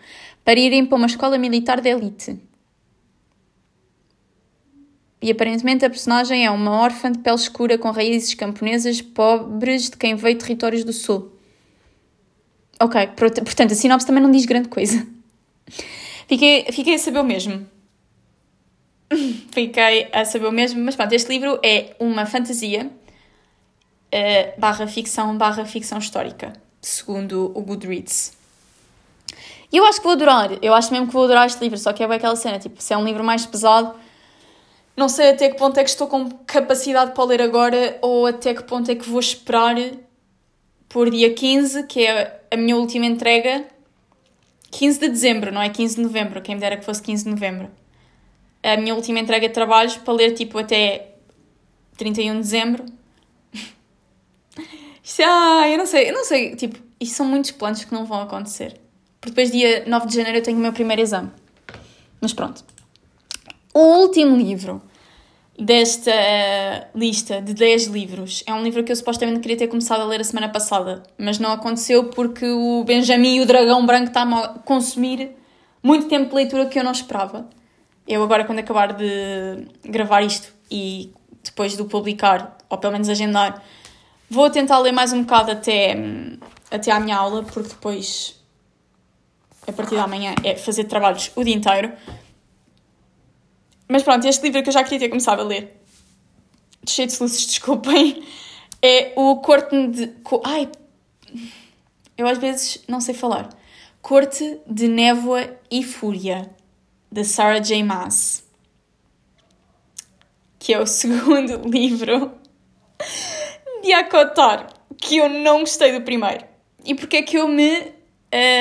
para 0.45 0.59
irem 0.59 0.85
para 0.85 0.97
uma 0.97 1.07
escola 1.07 1.38
militar 1.38 1.81
de 1.81 1.90
elite. 1.90 2.40
e 5.23 5.31
aparentemente 5.31 5.85
a 5.87 5.88
personagem 5.88 6.45
é 6.45 6.51
uma 6.51 6.73
órfã 6.73 7.11
de 7.11 7.21
pele 7.21 7.37
escura 7.37 7.79
com 7.79 7.90
raízes 7.90 8.35
camponesas 8.35 9.01
pobres 9.01 9.88
de 9.88 9.97
quem 9.97 10.14
veio 10.17 10.37
territórios 10.37 10.85
do 10.85 10.93
sul. 10.93 11.34
Ok, 12.80 13.06
portanto 13.16 13.72
a 13.72 13.74
sinopse 13.74 14.06
também 14.06 14.22
não 14.22 14.30
diz 14.30 14.44
grande 14.46 14.68
coisa. 14.68 15.06
Fiquei, 16.28 16.64
fiquei 16.72 16.94
a 16.94 16.98
saber 16.98 17.20
o 17.20 17.24
mesmo. 17.24 17.66
Fiquei 19.52 20.08
a 20.12 20.24
saber 20.24 20.46
o 20.46 20.52
mesmo, 20.52 20.82
mas 20.82 20.96
pronto, 20.96 21.12
este 21.12 21.28
livro 21.28 21.60
é 21.62 21.94
uma 22.00 22.26
fantasia 22.26 22.90
uh, 24.14 24.60
barra 24.60 24.87
ficção 24.87 25.37
barra 25.37 25.64
ficção 25.64 25.98
histórica, 25.98 26.52
segundo 26.80 27.52
o 27.54 27.60
Goodreads. 27.60 28.32
E 29.72 29.76
eu 29.76 29.84
acho 29.87 29.98
que 29.98 30.04
vou 30.04 30.12
adorar, 30.12 30.50
eu 30.62 30.72
acho 30.72 30.92
mesmo 30.92 31.08
que 31.08 31.12
vou 31.12 31.24
adorar 31.24 31.46
este 31.46 31.60
livro, 31.60 31.76
só 31.78 31.92
que 31.92 32.02
é 32.02 32.06
bem 32.06 32.16
aquela 32.16 32.37
cena, 32.37 32.58
tipo, 32.58 32.80
se 32.80 32.92
é 32.92 32.96
um 32.96 33.04
livro 33.04 33.24
mais 33.24 33.44
pesado, 33.44 33.94
não 34.96 35.08
sei 35.08 35.30
até 35.30 35.48
que 35.48 35.56
ponto 35.56 35.78
é 35.78 35.82
que 35.82 35.90
estou 35.90 36.06
com 36.06 36.30
capacidade 36.46 37.12
para 37.12 37.24
ler 37.24 37.42
agora 37.42 37.98
ou 38.00 38.26
até 38.26 38.54
que 38.54 38.62
ponto 38.62 38.88
é 38.90 38.94
que 38.94 39.08
vou 39.08 39.18
esperar 39.18 39.74
por 40.94 41.11
dia 41.11 41.35
15, 41.35 41.88
que 41.88 42.07
é 42.07 42.40
a 42.52 42.57
minha 42.57 42.76
última 42.76 43.04
entrega. 43.04 43.64
15 44.70 45.00
de 45.00 45.09
dezembro, 45.09 45.50
não 45.50 45.61
é 45.61 45.68
15 45.68 45.96
de 45.96 46.02
novembro, 46.02 46.40
quem 46.40 46.54
me 46.54 46.61
dera 46.61 46.76
que 46.76 46.85
fosse 46.85 47.02
15 47.02 47.24
de 47.24 47.30
novembro. 47.30 47.68
A 48.62 48.76
minha 48.76 48.94
última 48.94 49.18
entrega 49.18 49.48
de 49.48 49.54
trabalhos 49.54 49.96
para 49.96 50.14
ler 50.14 50.35
tipo 50.35 50.57
até 50.57 51.16
31 51.96 52.35
de 52.35 52.38
dezembro. 52.38 52.85
Isto, 55.02 55.22
ah, 55.24 55.68
eu 55.68 55.78
não 55.78 55.87
sei, 55.87 56.11
eu 56.11 56.14
não 56.14 56.24
sei, 56.24 56.54
tipo, 56.54 56.78
isto 57.00 57.16
são 57.16 57.26
muitos 57.26 57.50
planos 57.50 57.85
que 57.85 57.92
não 57.92 58.04
vão 58.04 58.22
acontecer. 58.22 58.80
Porque 59.20 59.30
depois, 59.30 59.50
dia 59.50 59.85
9 59.88 60.07
de 60.07 60.14
janeiro, 60.14 60.38
eu 60.38 60.42
tenho 60.42 60.59
o 60.59 60.61
meu 60.61 60.72
primeiro 60.72 61.02
exame. 61.02 61.30
Mas 62.20 62.33
pronto. 62.33 62.64
O 63.74 63.80
último 63.80 64.37
livro 64.37 64.80
desta 65.59 66.11
lista 66.95 67.40
de 67.40 67.55
10 67.55 67.87
livros 67.87 68.43
é 68.47 68.53
um 68.53 68.62
livro 68.62 68.83
que 68.83 68.90
eu 68.90 68.97
supostamente 68.97 69.40
queria 69.40 69.57
ter 69.57 69.69
começado 69.69 70.01
a 70.01 70.05
ler 70.05 70.21
a 70.21 70.25
semana 70.25 70.49
passada, 70.49 71.03
mas 71.17 71.38
não 71.38 71.53
aconteceu 71.53 72.11
porque 72.11 72.47
o 72.47 72.83
Benjamin 72.85 73.37
e 73.37 73.40
o 73.40 73.47
Dragão 73.47 73.87
Branco 73.87 74.09
estavam 74.09 74.38
a 74.38 74.49
consumir 74.49 75.31
muito 75.83 76.09
tempo 76.09 76.31
de 76.31 76.35
leitura 76.35 76.67
que 76.67 76.79
eu 76.79 76.85
não 76.85 76.93
esperava. 76.93 77.49
Eu 78.07 78.23
agora, 78.23 78.45
quando 78.45 78.59
acabar 78.59 78.93
de 78.93 79.67
gravar 79.85 80.23
isto 80.23 80.53
e 80.71 81.12
depois 81.43 81.77
de 81.77 81.83
o 81.83 81.85
publicar, 81.85 82.59
ou 82.69 82.79
pelo 82.79 82.93
menos 82.93 83.09
agendar, 83.09 83.62
vou 84.29 84.51
tentar 84.51 84.79
ler 84.79 84.93
mais 84.93 85.12
um 85.12 85.23
bocado 85.23 85.53
até, 85.53 85.97
até 86.71 86.90
à 86.90 86.99
minha 86.99 87.17
aula, 87.17 87.43
porque 87.43 87.69
depois, 87.69 88.43
a 89.67 89.73
partir 89.73 89.95
da 89.95 90.07
manhã, 90.07 90.35
é 90.43 90.57
fazer 90.57 90.85
trabalhos 90.85 91.31
o 91.37 91.45
dia 91.45 91.55
inteiro. 91.55 91.93
Mas 93.88 94.03
pronto, 94.03 94.27
este 94.27 94.42
livro 94.42 94.62
que 94.62 94.68
eu 94.68 94.73
já 94.73 94.83
queria 94.83 94.99
ter 95.01 95.09
começado 95.09 95.40
a 95.40 95.44
ler, 95.44 95.81
cheio 96.87 97.07
de 97.07 97.14
soluços, 97.14 97.47
desculpem, 97.47 98.25
é 98.83 99.12
o 99.16 99.37
Corte 99.37 99.87
de. 99.88 100.12
Ai! 100.44 100.70
Eu 102.16 102.27
às 102.27 102.38
vezes 102.38 102.83
não 102.88 103.01
sei 103.01 103.14
falar. 103.14 103.49
Corte 104.01 104.61
de 104.66 104.87
Névoa 104.87 105.59
e 105.70 105.83
Fúria, 105.83 106.51
de 107.11 107.25
Sarah 107.25 107.59
J. 107.59 107.83
Maas. 107.83 108.44
Que 110.59 110.75
é 110.75 110.81
o 110.81 110.87
segundo 110.87 111.66
livro 111.68 112.33
de 113.83 113.92
Akotar, 113.92 114.73
que 114.97 115.16
eu 115.16 115.29
não 115.29 115.61
gostei 115.61 115.92
do 115.92 116.05
primeiro. 116.05 116.44
E 116.85 116.94
porque 116.94 117.16
é 117.16 117.23
que 117.23 117.37
eu 117.37 117.49
me. 117.49 117.94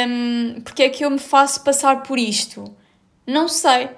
Um, 0.08 0.62
porque 0.62 0.84
é 0.84 0.90
que 0.90 1.04
eu 1.04 1.10
me 1.10 1.20
faço 1.20 1.64
passar 1.64 2.04
por 2.04 2.18
isto? 2.18 2.64
Não 3.26 3.48
sei. 3.48 3.90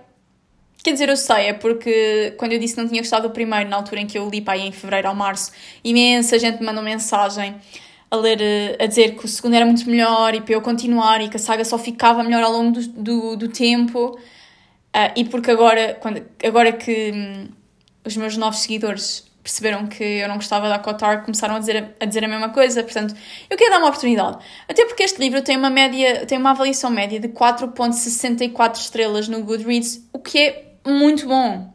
Quer 0.85 0.91
dizer, 0.91 1.09
eu 1.09 1.17
sei, 1.17 1.47
é 1.47 1.53
porque 1.53 2.35
quando 2.37 2.51
eu 2.51 2.59
disse 2.59 2.75
que 2.75 2.79
não 2.79 2.87
tinha 2.87 3.01
gostado 3.01 3.27
do 3.27 3.33
primeiro, 3.33 3.67
na 3.67 3.77
altura 3.77 4.01
em 4.01 4.05
que 4.05 4.19
eu 4.19 4.29
li, 4.29 4.39
pá, 4.39 4.55
em 4.55 4.71
fevereiro 4.71 5.09
ou 5.09 5.15
março, 5.15 5.51
imensa 5.83 6.37
gente 6.37 6.59
me 6.59 6.65
mandou 6.67 6.83
mensagem 6.83 7.55
a 8.11 8.15
ler, 8.15 8.39
eh, 8.39 8.77
a 8.79 8.85
dizer 8.85 9.15
que 9.15 9.25
o 9.25 9.27
segundo 9.27 9.55
era 9.55 9.65
muito 9.65 9.89
melhor 9.89 10.35
e 10.35 10.41
para 10.41 10.53
eu 10.53 10.61
continuar 10.61 11.23
e 11.23 11.27
que 11.27 11.37
a 11.37 11.39
saga 11.39 11.65
só 11.65 11.79
ficava 11.79 12.21
melhor 12.23 12.43
ao 12.43 12.51
longo 12.51 12.79
do, 12.79 12.87
do, 12.87 13.35
do 13.35 13.47
tempo. 13.47 14.11
Uh, 14.95 15.11
e 15.15 15.25
porque 15.25 15.49
agora, 15.49 15.95
quando, 15.99 16.23
agora 16.43 16.71
que 16.71 17.11
hum, 17.11 17.47
os 18.05 18.15
meus 18.15 18.37
novos 18.37 18.59
seguidores 18.59 19.25
perceberam 19.41 19.87
que 19.87 20.03
eu 20.03 20.27
não 20.27 20.35
gostava 20.35 20.69
da 20.69 20.77
Kotar, 20.77 21.23
começaram 21.23 21.55
a 21.55 21.59
dizer, 21.59 21.95
a 21.99 22.05
dizer 22.05 22.23
a 22.23 22.27
mesma 22.27 22.49
coisa. 22.49 22.83
Portanto, 22.83 23.15
eu 23.49 23.57
queria 23.57 23.73
dar 23.73 23.79
uma 23.79 23.87
oportunidade. 23.87 24.37
Até 24.69 24.85
porque 24.85 25.01
este 25.01 25.19
livro 25.19 25.41
tem 25.41 25.57
uma 25.57 25.71
média, 25.71 26.27
tem 26.27 26.37
uma 26.37 26.51
avaliação 26.51 26.91
média 26.91 27.19
de 27.19 27.29
4.64 27.29 28.75
estrelas 28.75 29.27
no 29.27 29.41
Goodreads, 29.41 30.07
o 30.13 30.19
que 30.19 30.37
é 30.37 30.74
muito 30.85 31.27
bom. 31.27 31.73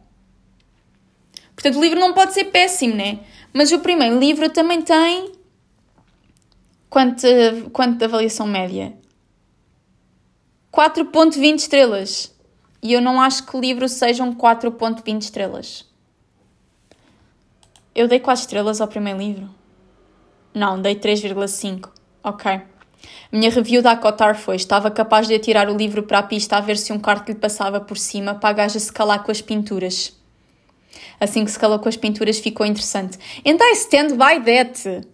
Portanto, 1.54 1.78
o 1.78 1.82
livro 1.82 2.00
não 2.00 2.14
pode 2.14 2.32
ser 2.32 2.44
péssimo, 2.46 2.94
né? 2.94 3.20
Mas 3.52 3.72
o 3.72 3.80
primeiro 3.80 4.18
livro 4.18 4.48
também 4.50 4.80
tem. 4.80 5.32
Quanto, 6.88 7.26
quanto 7.72 7.98
de 7.98 8.04
avaliação 8.04 8.46
média? 8.46 8.96
4,20 10.72 11.56
estrelas. 11.56 12.34
E 12.82 12.92
eu 12.92 13.00
não 13.00 13.20
acho 13.20 13.44
que 13.44 13.56
o 13.56 13.60
livro 13.60 13.88
sejam 13.88 14.34
4,20 14.34 15.20
estrelas. 15.22 15.86
Eu 17.94 18.08
dei 18.08 18.20
4 18.20 18.40
estrelas 18.40 18.80
ao 18.80 18.88
primeiro 18.88 19.18
livro? 19.18 19.50
Não, 20.54 20.80
dei 20.80 20.94
3,5. 20.94 21.90
Ok. 22.24 22.62
Minha 23.32 23.50
review 23.50 23.82
da 23.82 23.92
Acotar 23.92 24.36
foi: 24.36 24.56
estava 24.56 24.90
capaz 24.90 25.28
de 25.28 25.34
atirar 25.34 25.68
o 25.68 25.76
livro 25.76 26.02
para 26.02 26.18
a 26.18 26.22
pista 26.22 26.56
a 26.56 26.60
ver 26.60 26.76
se 26.76 26.92
um 26.92 26.98
carro 26.98 27.24
lhe 27.28 27.34
passava 27.34 27.80
por 27.80 27.96
cima 27.96 28.34
para 28.34 28.50
a 28.50 28.52
gaja 28.52 28.78
se 28.78 28.92
calar 28.92 29.22
com 29.22 29.30
as 29.30 29.40
pinturas. 29.40 30.18
Assim 31.20 31.44
que 31.44 31.50
se 31.50 31.58
calou 31.58 31.78
com 31.78 31.88
as 31.88 31.96
pinturas 31.96 32.38
ficou 32.38 32.66
interessante. 32.66 33.18
And 33.46 33.56
I 33.60 33.72
stand 33.74 34.16
by 34.16 34.42
that. 34.44 35.06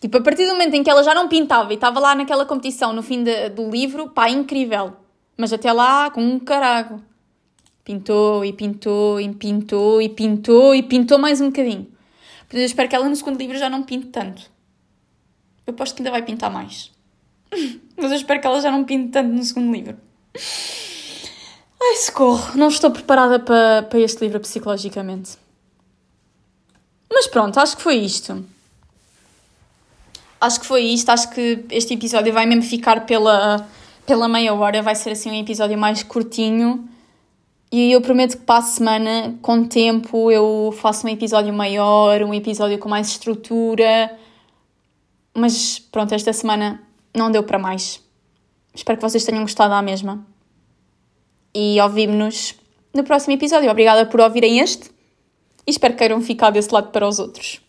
Tipo, 0.00 0.18
a 0.18 0.20
partir 0.22 0.46
do 0.46 0.52
momento 0.52 0.74
em 0.74 0.82
que 0.82 0.88
ela 0.88 1.02
já 1.02 1.12
não 1.12 1.28
pintava 1.28 1.72
e 1.72 1.74
estava 1.74 1.98
lá 1.98 2.14
naquela 2.14 2.46
competição 2.46 2.92
no 2.92 3.02
fim 3.02 3.24
de, 3.24 3.48
do 3.50 3.68
livro, 3.68 4.10
pá, 4.10 4.30
incrível. 4.30 4.96
Mas 5.36 5.52
até 5.52 5.72
lá, 5.72 6.10
com 6.10 6.22
um 6.22 6.38
carago. 6.38 7.02
Pintou 7.84 8.44
e 8.44 8.52
pintou 8.52 9.20
e 9.20 9.34
pintou 9.34 10.00
e 10.00 10.08
pintou 10.08 10.74
e 10.74 10.82
pintou 10.82 11.18
mais 11.18 11.40
um 11.40 11.46
bocadinho. 11.46 11.84
Portanto, 12.40 12.60
eu 12.60 12.64
espero 12.64 12.88
que 12.88 12.94
ela 12.94 13.08
no 13.08 13.16
segundo 13.16 13.38
livro 13.38 13.58
já 13.58 13.68
não 13.68 13.82
pinte 13.82 14.06
tanto. 14.06 14.42
Eu 15.66 15.72
aposto 15.72 15.96
que 15.96 16.02
ainda 16.02 16.10
vai 16.10 16.22
pintar 16.22 16.50
mais. 16.50 16.92
Mas 17.96 18.10
eu 18.10 18.16
espero 18.16 18.40
que 18.40 18.46
ela 18.46 18.60
já 18.60 18.70
não 18.70 18.84
pinte 18.84 19.10
tanto 19.10 19.28
no 19.28 19.42
segundo 19.42 19.72
livro. 19.72 19.96
Ai, 21.80 21.96
socorro, 21.96 22.56
não 22.56 22.68
estou 22.68 22.90
preparada 22.90 23.38
para, 23.38 23.82
para 23.82 23.98
este 24.00 24.24
livro 24.24 24.40
psicologicamente. 24.40 25.36
Mas 27.10 27.26
pronto, 27.26 27.58
acho 27.58 27.76
que 27.76 27.82
foi 27.82 27.96
isto. 27.96 28.44
Acho 30.40 30.60
que 30.60 30.66
foi 30.66 30.82
isto. 30.82 31.08
Acho 31.08 31.30
que 31.30 31.64
este 31.70 31.94
episódio 31.94 32.32
vai 32.32 32.46
mesmo 32.46 32.62
ficar 32.62 33.06
pela, 33.06 33.66
pela 34.06 34.28
meia 34.28 34.54
hora. 34.54 34.82
Vai 34.82 34.94
ser 34.94 35.10
assim 35.10 35.30
um 35.30 35.40
episódio 35.40 35.78
mais 35.78 36.02
curtinho. 36.02 36.88
E 37.70 37.92
eu 37.92 38.00
prometo 38.00 38.38
que 38.38 38.44
para 38.44 38.58
a 38.58 38.62
semana, 38.62 39.34
com 39.42 39.64
tempo, 39.64 40.30
eu 40.30 40.74
faço 40.80 41.06
um 41.06 41.10
episódio 41.10 41.52
maior, 41.52 42.22
um 42.22 42.32
episódio 42.32 42.78
com 42.78 42.88
mais 42.88 43.08
estrutura. 43.08 44.16
Mas 45.34 45.78
pronto, 45.78 46.14
esta 46.14 46.32
semana 46.32 46.80
não 47.18 47.30
deu 47.30 47.42
para 47.42 47.58
mais. 47.58 48.00
Espero 48.74 48.98
que 48.98 49.02
vocês 49.02 49.24
tenham 49.24 49.42
gostado 49.42 49.74
à 49.74 49.82
mesma. 49.82 50.24
E 51.54 51.80
ouvimos-nos 51.80 52.54
no 52.94 53.04
próximo 53.04 53.34
episódio. 53.34 53.70
Obrigada 53.70 54.06
por 54.06 54.20
ouvirem 54.20 54.60
este 54.60 54.90
e 55.66 55.70
espero 55.70 55.94
que 55.94 55.98
queiram 55.98 56.20
ficar 56.22 56.50
desse 56.50 56.72
lado 56.72 56.90
para 56.90 57.06
os 57.06 57.18
outros. 57.18 57.60